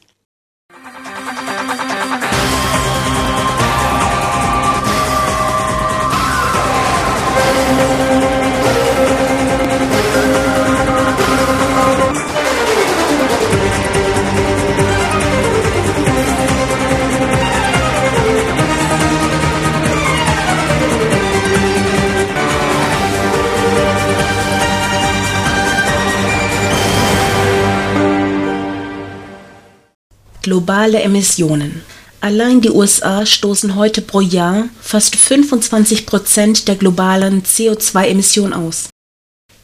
[30.44, 31.80] Globale Emissionen.
[32.20, 38.90] Allein die USA stoßen heute pro Jahr fast 25 Prozent der globalen CO2-Emissionen aus.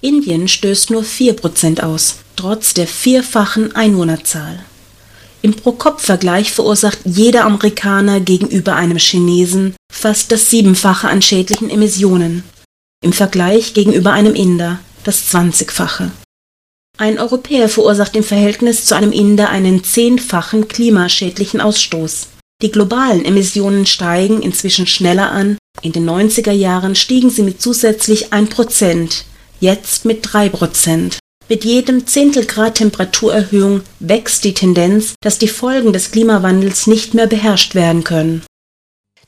[0.00, 4.60] Indien stößt nur 4 Prozent aus, trotz der vierfachen Einwohnerzahl.
[5.42, 12.42] Im Pro-Kopf-Vergleich verursacht jeder Amerikaner gegenüber einem Chinesen fast das Siebenfache an schädlichen Emissionen.
[13.04, 16.10] Im Vergleich gegenüber einem Inder das Zwanzigfache.
[17.00, 22.26] Ein Europäer verursacht im Verhältnis zu einem Inder einen zehnfachen klimaschädlichen Ausstoß.
[22.60, 25.56] Die globalen Emissionen steigen inzwischen schneller an.
[25.80, 29.24] In den 90er Jahren stiegen sie mit zusätzlich 1 Prozent,
[29.60, 31.18] jetzt mit 3 Prozent.
[31.48, 37.74] Mit jedem Zehntelgrad Temperaturerhöhung wächst die Tendenz, dass die Folgen des Klimawandels nicht mehr beherrscht
[37.74, 38.42] werden können.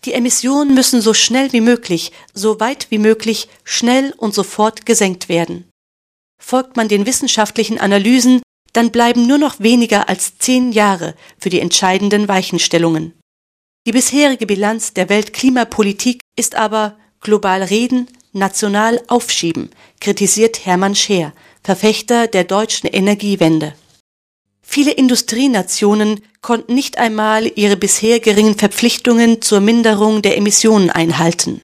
[0.05, 5.31] Die Emissionen müssen so schnell wie möglich, so weit wie möglich, schnell und sofort gesenkt
[5.31, 5.72] werden.
[6.45, 11.61] Folgt man den wissenschaftlichen Analysen, dann bleiben nur noch weniger als zehn Jahre für die
[11.61, 13.15] entscheidenden Weichenstellungen.
[13.87, 19.71] Die bisherige Bilanz der Weltklimapolitik ist aber global reden, national aufschieben,
[20.01, 21.33] kritisiert Hermann Scheer,
[21.63, 23.75] Verfechter der deutschen Energiewende.
[24.63, 31.61] Viele Industrienationen konnten nicht einmal ihre bisher geringen Verpflichtungen zur Minderung der Emissionen einhalten.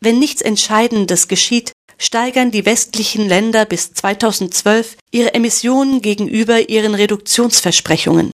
[0.00, 8.30] Wenn nichts Entscheidendes geschieht, steigern die westlichen Länder bis 2012 ihre Emissionen gegenüber ihren Reduktionsversprechungen.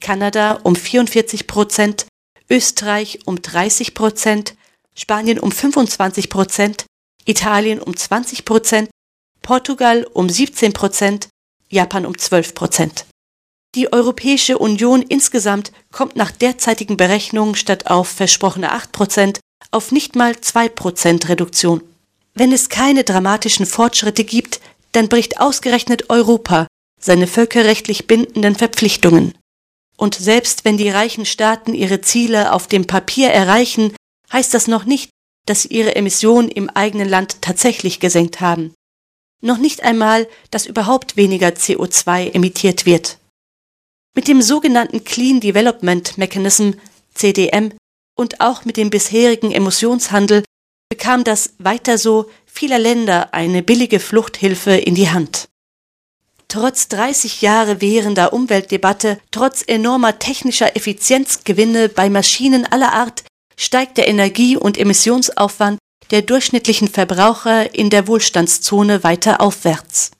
[0.00, 2.06] Kanada um 44 Prozent,
[2.50, 4.54] Österreich um 30 Prozent,
[4.94, 6.86] Spanien um 25 Prozent,
[7.24, 8.90] Italien um 20 Prozent
[9.42, 11.28] Portugal um 17 Prozent,
[11.70, 13.06] Japan um 12 Prozent.
[13.74, 19.40] Die Europäische Union insgesamt kommt nach derzeitigen Berechnungen statt auf versprochene 8 Prozent
[19.70, 21.82] auf nicht mal 2 Prozent Reduktion.
[22.38, 24.60] Wenn es keine dramatischen Fortschritte gibt,
[24.92, 26.66] dann bricht ausgerechnet Europa
[27.00, 29.36] seine völkerrechtlich bindenden Verpflichtungen.
[29.96, 33.94] Und selbst wenn die reichen Staaten ihre Ziele auf dem Papier erreichen,
[34.32, 35.10] heißt das noch nicht,
[35.46, 38.72] dass sie ihre Emissionen im eigenen Land tatsächlich gesenkt haben
[39.40, 43.18] noch nicht einmal, dass überhaupt weniger CO2 emittiert wird.
[44.14, 46.72] Mit dem sogenannten Clean Development Mechanism
[47.14, 47.72] CDM
[48.16, 50.42] und auch mit dem bisherigen Emissionshandel
[50.88, 55.48] bekam das weiter so vieler Länder eine billige Fluchthilfe in die Hand.
[56.48, 63.24] Trotz 30 Jahre währender Umweltdebatte, trotz enormer technischer Effizienzgewinne bei Maschinen aller Art,
[63.56, 65.78] steigt der Energie- und Emissionsaufwand
[66.10, 70.10] der durchschnittlichen Verbraucher in der Wohlstandszone weiter aufwärts.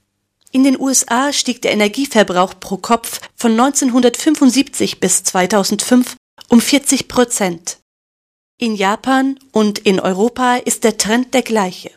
[0.53, 6.17] In den USA stieg der Energieverbrauch pro Kopf von 1975 bis 2005
[6.49, 7.79] um 40 Prozent.
[8.61, 11.93] In Japan und in Europa ist der Trend der gleiche.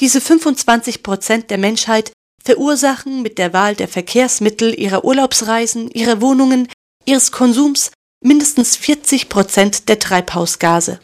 [0.00, 2.12] Diese 25 Prozent der Menschheit
[2.44, 6.68] verursachen mit der Wahl der Verkehrsmittel ihrer Urlaubsreisen, ihrer Wohnungen,
[7.06, 7.90] ihres Konsums
[8.22, 11.00] mindestens 40 Prozent der Treibhausgase.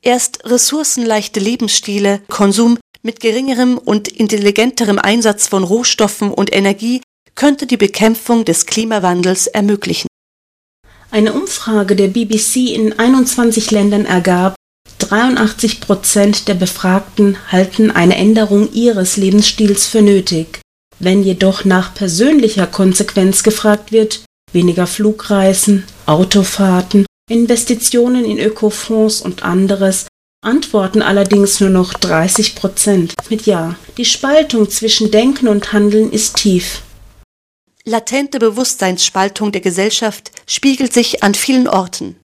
[0.00, 7.00] Erst ressourcenleichte Lebensstile, Konsum mit geringerem und intelligenterem Einsatz von Rohstoffen und Energie
[7.36, 10.08] könnte die Bekämpfung des Klimawandels ermöglichen.
[11.12, 14.54] Eine Umfrage der BBC in 21 Ländern ergab,
[14.98, 20.60] 83 Prozent der Befragten halten eine Änderung ihres Lebensstils für nötig.
[21.00, 30.06] Wenn jedoch nach persönlicher Konsequenz gefragt wird, weniger Flugreisen, Autofahrten Investitionen in Ökofonds und anderes
[30.42, 33.76] antworten allerdings nur noch 30 Prozent mit Ja.
[33.98, 36.80] Die Spaltung zwischen Denken und Handeln ist tief.
[37.84, 42.20] Latente Bewusstseinsspaltung der Gesellschaft spiegelt sich an vielen Orten.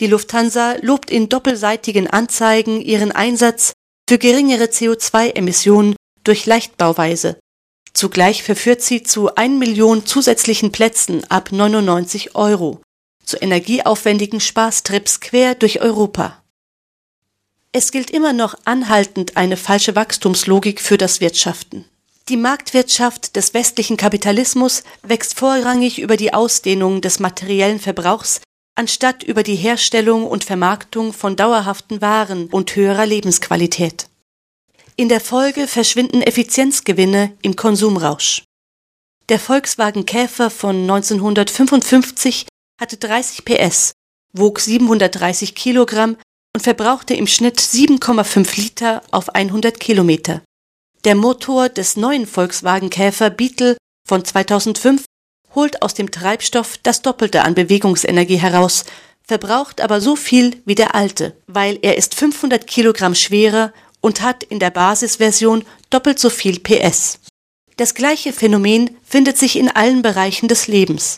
[0.00, 3.72] Die Lufthansa lobt in doppelseitigen Anzeigen ihren Einsatz
[4.08, 7.38] für geringere CO2-Emissionen durch Leichtbauweise.
[7.92, 12.80] Zugleich verführt sie zu 1 Million zusätzlichen Plätzen ab 99 Euro
[13.30, 16.42] zu energieaufwendigen Spaßtrips quer durch Europa.
[17.70, 21.84] Es gilt immer noch anhaltend eine falsche Wachstumslogik für das Wirtschaften.
[22.30, 28.40] Die Marktwirtschaft des westlichen Kapitalismus wächst vorrangig über die Ausdehnung des materiellen Verbrauchs
[28.76, 34.06] anstatt über die Herstellung und Vermarktung von dauerhaften Waren und höherer Lebensqualität.
[34.94, 38.44] In der Folge verschwinden Effizienzgewinne im Konsumrausch.
[39.28, 42.46] Der Volkswagen Käfer von 1955
[42.80, 43.90] hatte 30 PS,
[44.32, 46.16] wog 730 Kilogramm
[46.54, 50.42] und verbrauchte im Schnitt 7,5 Liter auf 100 Kilometer.
[51.04, 55.06] Der Motor des neuen Volkswagen Käfer Beetle von 2005
[55.54, 58.84] holt aus dem Treibstoff das Doppelte an Bewegungsenergie heraus,
[59.26, 63.72] verbraucht aber so viel wie der alte, weil er ist 500 Kilogramm schwerer
[64.02, 67.18] und hat in der Basisversion doppelt so viel PS.
[67.78, 71.16] Das gleiche Phänomen findet sich in allen Bereichen des Lebens.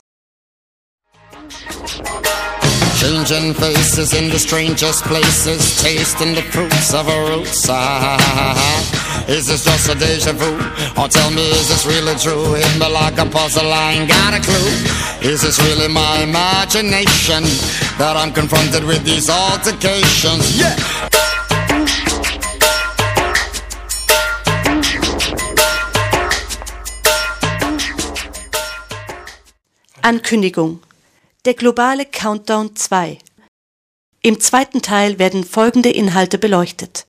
[3.03, 7.67] Changing faces in the strangest places, tasting the fruits of a roots.
[7.69, 10.55] Ah, is this just a deja vu?
[10.95, 12.55] Or tell me, is this really true?
[12.55, 14.71] Hit me like a puzzle, I ain't got a clue.
[15.29, 17.43] Is this really my imagination
[17.99, 20.57] that I'm confronted with these altercations?
[20.57, 20.77] Yeah!
[30.05, 30.92] Ankündigung.
[31.45, 33.19] Der globale Countdown 2.
[34.23, 37.09] Im zweiten Teil werden folgende Inhalte beleuchtet.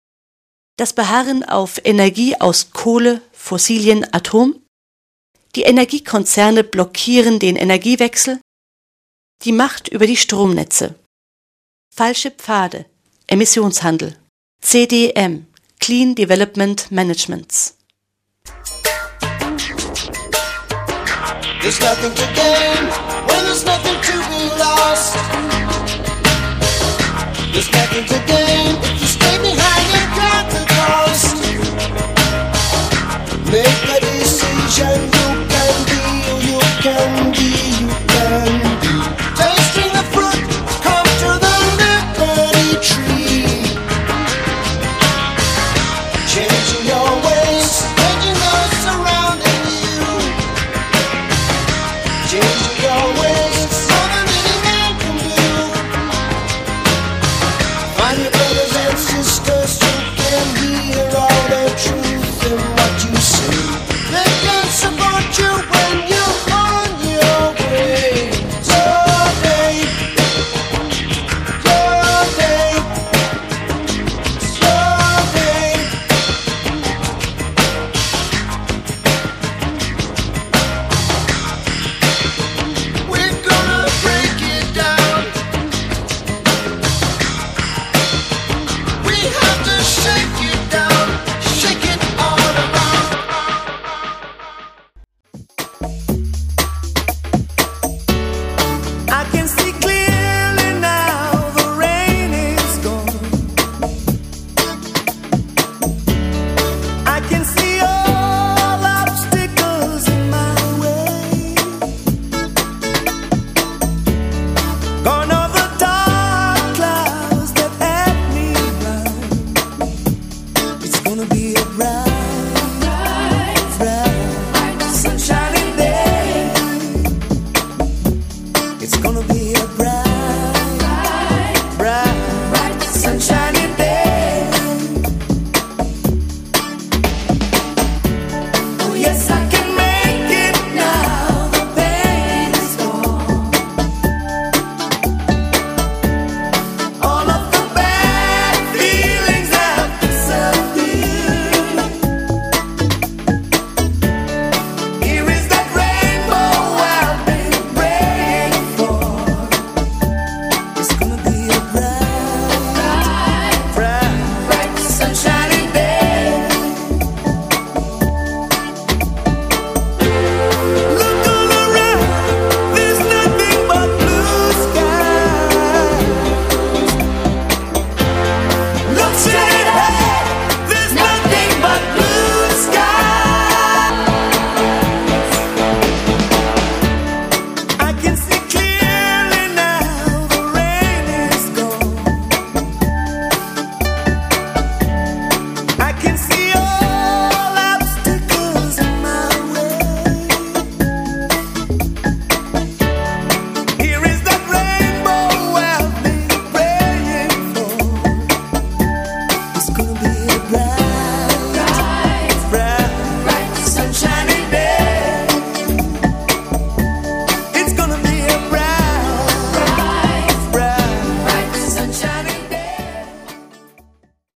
[0.76, 4.62] Das Beharren auf Energie aus Kohle, Fossilien, Atom.
[5.56, 8.38] Die Energiekonzerne blockieren den Energiewechsel.
[9.44, 10.94] Die Macht über die Stromnetze.
[11.90, 12.84] Falsche Pfade.
[13.28, 14.14] Emissionshandel.
[14.60, 15.46] CDM.
[15.80, 17.78] Clean Development Managements.
[21.62, 22.88] There's nothing to gain
[23.26, 23.97] when there's nothing
[27.52, 31.36] There's nothing to gain if you stay behind and the cost.
[33.52, 35.17] Make a decision.